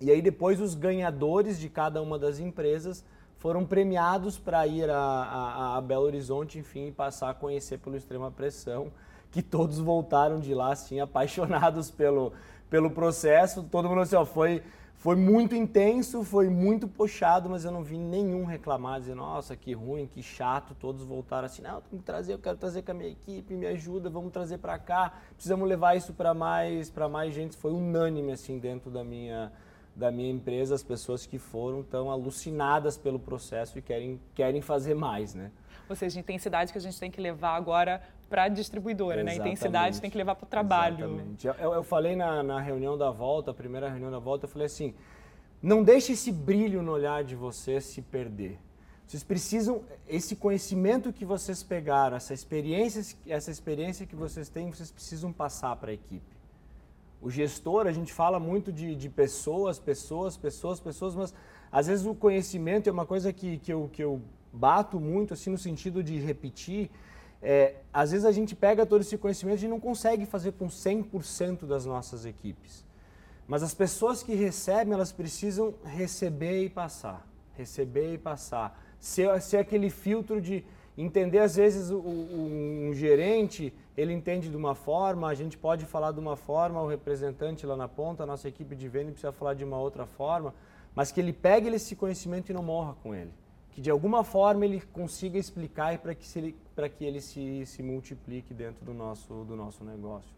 E 0.00 0.10
aí 0.10 0.20
depois 0.20 0.60
os 0.60 0.74
ganhadores 0.74 1.60
de 1.60 1.68
cada 1.68 2.02
uma 2.02 2.18
das 2.18 2.40
empresas 2.40 3.04
foram 3.42 3.66
premiados 3.66 4.38
para 4.38 4.64
ir 4.68 4.88
a, 4.88 4.96
a, 4.96 5.76
a, 5.76 5.80
Belo 5.80 6.04
Horizonte, 6.04 6.60
enfim, 6.60 6.86
e 6.86 6.92
passar 6.92 7.30
a 7.30 7.34
conhecer 7.34 7.76
pelo 7.76 7.96
Extrema 7.96 8.30
Pressão, 8.30 8.92
que 9.32 9.42
todos 9.42 9.80
voltaram 9.80 10.38
de 10.38 10.54
lá, 10.54 10.70
assim, 10.70 11.00
apaixonados 11.00 11.90
pelo, 11.90 12.32
pelo 12.70 12.88
processo. 12.88 13.64
Todo 13.64 13.88
mundo 13.88 14.02
assim, 14.02 14.14
ó, 14.14 14.24
foi, 14.24 14.62
foi 14.94 15.16
muito 15.16 15.56
intenso, 15.56 16.22
foi 16.22 16.48
muito 16.48 16.86
puxado, 16.86 17.50
mas 17.50 17.64
eu 17.64 17.72
não 17.72 17.82
vi 17.82 17.98
nenhum 17.98 18.44
reclamar, 18.44 19.00
dizer, 19.00 19.16
nossa, 19.16 19.56
que 19.56 19.72
ruim, 19.72 20.06
que 20.06 20.22
chato. 20.22 20.72
Todos 20.78 21.02
voltaram 21.02 21.46
assim, 21.46 21.62
não, 21.62 21.80
tem 21.80 21.98
que 21.98 22.04
trazer, 22.04 22.34
eu 22.34 22.38
quero 22.38 22.56
trazer 22.56 22.82
com 22.82 22.92
a 22.92 22.94
minha 22.94 23.10
equipe, 23.10 23.56
me 23.56 23.66
ajuda, 23.66 24.08
vamos 24.08 24.32
trazer 24.32 24.58
para 24.58 24.78
cá, 24.78 25.14
precisamos 25.34 25.68
levar 25.68 25.96
isso 25.96 26.12
para 26.12 26.32
mais, 26.32 26.92
mais 27.10 27.34
gente. 27.34 27.56
Foi 27.56 27.72
unânime, 27.72 28.30
assim, 28.30 28.60
dentro 28.60 28.88
da 28.88 29.02
minha 29.02 29.50
da 29.94 30.10
minha 30.10 30.30
empresa, 30.30 30.74
as 30.74 30.82
pessoas 30.82 31.26
que 31.26 31.38
foram 31.38 31.80
estão 31.80 32.10
alucinadas 32.10 32.96
pelo 32.96 33.18
processo 33.18 33.78
e 33.78 33.82
querem, 33.82 34.20
querem 34.34 34.60
fazer 34.60 34.94
mais, 34.94 35.34
né? 35.34 35.50
Ou 35.88 35.96
seja, 35.96 36.18
intensidade 36.18 36.72
que 36.72 36.78
a 36.78 36.80
gente 36.80 36.98
tem 36.98 37.10
que 37.10 37.20
levar 37.20 37.54
agora 37.54 38.02
para 38.30 38.44
a 38.44 38.48
distribuidora, 38.48 39.20
Exatamente. 39.20 39.38
né? 39.38 39.44
Intensidade 39.44 40.00
tem 40.00 40.10
que 40.10 40.16
levar 40.16 40.34
para 40.34 40.46
o 40.46 40.48
trabalho. 40.48 41.04
Exatamente. 41.04 41.46
Eu, 41.46 41.54
eu 41.74 41.82
falei 41.82 42.16
na, 42.16 42.42
na 42.42 42.60
reunião 42.60 42.96
da 42.96 43.10
volta, 43.10 43.50
a 43.50 43.54
primeira 43.54 43.90
reunião 43.90 44.10
da 44.10 44.18
volta, 44.18 44.46
eu 44.46 44.48
falei 44.48 44.66
assim, 44.66 44.94
não 45.62 45.82
deixe 45.84 46.12
esse 46.12 46.32
brilho 46.32 46.82
no 46.82 46.92
olhar 46.92 47.22
de 47.22 47.36
vocês 47.36 47.84
se 47.84 48.00
perder. 48.00 48.58
Vocês 49.06 49.22
precisam, 49.22 49.82
esse 50.08 50.34
conhecimento 50.34 51.12
que 51.12 51.26
vocês 51.26 51.62
pegaram, 51.62 52.16
essa 52.16 52.32
experiência, 52.32 53.16
essa 53.26 53.50
experiência 53.50 54.06
que 54.06 54.16
vocês 54.16 54.48
têm, 54.48 54.70
vocês 54.70 54.90
precisam 54.90 55.30
passar 55.30 55.76
para 55.76 55.90
a 55.90 55.94
equipe. 55.94 56.41
O 57.22 57.30
gestor, 57.30 57.86
a 57.86 57.92
gente 57.92 58.12
fala 58.12 58.40
muito 58.40 58.72
de, 58.72 58.96
de 58.96 59.08
pessoas, 59.08 59.78
pessoas, 59.78 60.36
pessoas, 60.36 60.80
pessoas, 60.80 61.14
mas 61.14 61.32
às 61.70 61.86
vezes 61.86 62.04
o 62.04 62.14
conhecimento 62.14 62.88
é 62.88 62.92
uma 62.92 63.06
coisa 63.06 63.32
que, 63.32 63.58
que, 63.58 63.72
eu, 63.72 63.88
que 63.92 64.02
eu 64.02 64.20
bato 64.52 64.98
muito, 64.98 65.32
assim, 65.32 65.50
no 65.50 65.56
sentido 65.56 66.02
de 66.02 66.18
repetir. 66.18 66.90
É, 67.40 67.76
às 67.92 68.10
vezes 68.10 68.26
a 68.26 68.32
gente 68.32 68.56
pega 68.56 68.84
todo 68.84 69.02
esse 69.02 69.16
conhecimento 69.16 69.64
e 69.64 69.68
não 69.68 69.78
consegue 69.78 70.26
fazer 70.26 70.52
com 70.52 70.66
100% 70.66 71.64
das 71.64 71.86
nossas 71.86 72.26
equipes. 72.26 72.84
Mas 73.46 73.62
as 73.62 73.72
pessoas 73.72 74.22
que 74.22 74.34
recebem, 74.34 74.92
elas 74.92 75.12
precisam 75.12 75.74
receber 75.84 76.64
e 76.64 76.68
passar. 76.68 77.26
Receber 77.54 78.14
e 78.14 78.18
passar. 78.18 78.80
Ser, 78.98 79.40
ser 79.40 79.58
aquele 79.58 79.90
filtro 79.90 80.40
de 80.40 80.64
entender, 81.02 81.38
às 81.38 81.56
vezes, 81.56 81.90
o, 81.90 81.98
o, 81.98 82.88
um 82.88 82.94
gerente 82.94 83.72
ele 83.96 84.12
entende 84.12 84.48
de 84.48 84.56
uma 84.56 84.74
forma, 84.74 85.28
a 85.28 85.34
gente 85.34 85.58
pode 85.58 85.84
falar 85.84 86.12
de 86.12 86.20
uma 86.20 86.36
forma, 86.36 86.80
o 86.80 86.86
representante 86.86 87.66
lá 87.66 87.76
na 87.76 87.88
ponta, 87.88 88.22
a 88.22 88.26
nossa 88.26 88.48
equipe 88.48 88.74
de 88.74 88.88
venda 88.88 89.10
precisa 89.10 89.32
falar 89.32 89.54
de 89.54 89.64
uma 89.64 89.78
outra 89.78 90.06
forma, 90.06 90.54
mas 90.94 91.10
que 91.10 91.20
ele 91.20 91.32
pegue 91.32 91.68
esse 91.68 91.96
conhecimento 91.96 92.50
e 92.50 92.54
não 92.54 92.62
morra 92.62 92.94
com 93.02 93.14
ele. 93.14 93.32
Que 93.70 93.80
de 93.80 93.90
alguma 93.90 94.22
forma 94.22 94.64
ele 94.64 94.80
consiga 94.80 95.38
explicar 95.38 95.98
para 95.98 96.14
que, 96.14 96.38
ele, 96.38 96.56
que 96.96 97.04
ele 97.04 97.20
se, 97.20 97.64
se 97.66 97.82
multiplique 97.82 98.52
dentro 98.52 98.84
do 98.84 98.92
nosso, 98.92 99.44
do 99.44 99.56
nosso 99.56 99.82
negócio. 99.82 100.30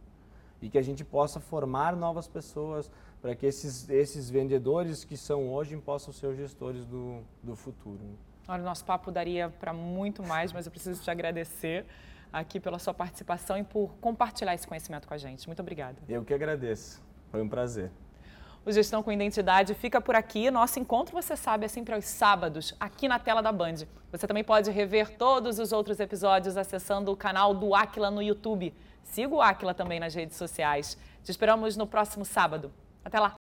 E 0.62 0.70
que 0.70 0.79
a 0.79 0.83
gente 0.83 1.05
possa 1.05 1.40
formar 1.40 1.96
novas 1.96 2.27
pessoas 2.29 2.90
para 3.20 3.35
que 3.35 3.44
esses, 3.44 3.88
esses 3.90 4.31
vendedores 4.31 5.05
que 5.05 5.16
são 5.16 5.53
hoje 5.53 5.77
possam 5.77 6.12
ser 6.12 6.29
os 6.29 6.37
gestores 6.37 6.85
do, 6.85 7.20
do 7.42 7.57
futuro. 7.57 8.00
Olha, 8.46 8.62
o 8.62 8.64
nosso 8.64 8.85
papo 8.85 9.11
daria 9.11 9.48
para 9.48 9.72
muito 9.72 10.22
mais, 10.22 10.52
mas 10.52 10.66
eu 10.66 10.72
preciso 10.72 11.02
te 11.02 11.11
agradecer 11.11 11.87
aqui 12.33 12.59
pela 12.59 12.78
sua 12.78 12.92
participação 12.92 13.57
e 13.57 13.64
por 13.64 13.94
compartilhar 14.00 14.54
esse 14.54 14.66
conhecimento 14.66 15.07
com 15.07 15.14
a 15.14 15.18
gente. 15.18 15.46
Muito 15.46 15.61
obrigada. 15.61 15.96
Eu 16.09 16.24
que 16.24 16.35
agradeço. 16.35 17.02
Foi 17.30 17.40
um 17.40 17.48
prazer. 17.48 17.90
O 18.66 18.72
Gestão 18.72 19.02
com 19.02 19.12
Identidade 19.12 19.74
fica 19.74 20.00
por 20.00 20.14
aqui. 20.14 20.50
Nosso 20.50 20.80
encontro, 20.80 21.14
você 21.14 21.37
sabe, 21.37 21.66
é 21.66 21.68
sempre 21.68 21.94
aos 21.94 22.07
sábados, 22.07 22.74
aqui 22.80 23.07
na 23.07 23.18
tela 23.18 23.42
da 23.42 23.52
Band. 23.52 23.87
Você 24.11 24.26
também 24.26 24.42
pode 24.42 24.70
rever 24.70 25.16
todos 25.18 25.59
os 25.59 25.70
outros 25.70 26.00
episódios 26.00 26.57
acessando 26.57 27.12
o 27.12 27.16
canal 27.16 27.54
do 27.54 27.74
Aquila 27.74 28.11
no 28.11 28.22
YouTube. 28.22 28.74
Siga 29.02 29.35
o 29.35 29.42
Aquila 29.42 29.74
também 29.74 30.00
nas 30.00 30.14
redes 30.14 30.37
sociais. 30.37 30.96
Te 31.22 31.30
esperamos 31.30 31.76
no 31.76 31.87
próximo 31.87 32.24
sábado. 32.24 32.72
Até 33.04 33.20
lá! 33.20 33.43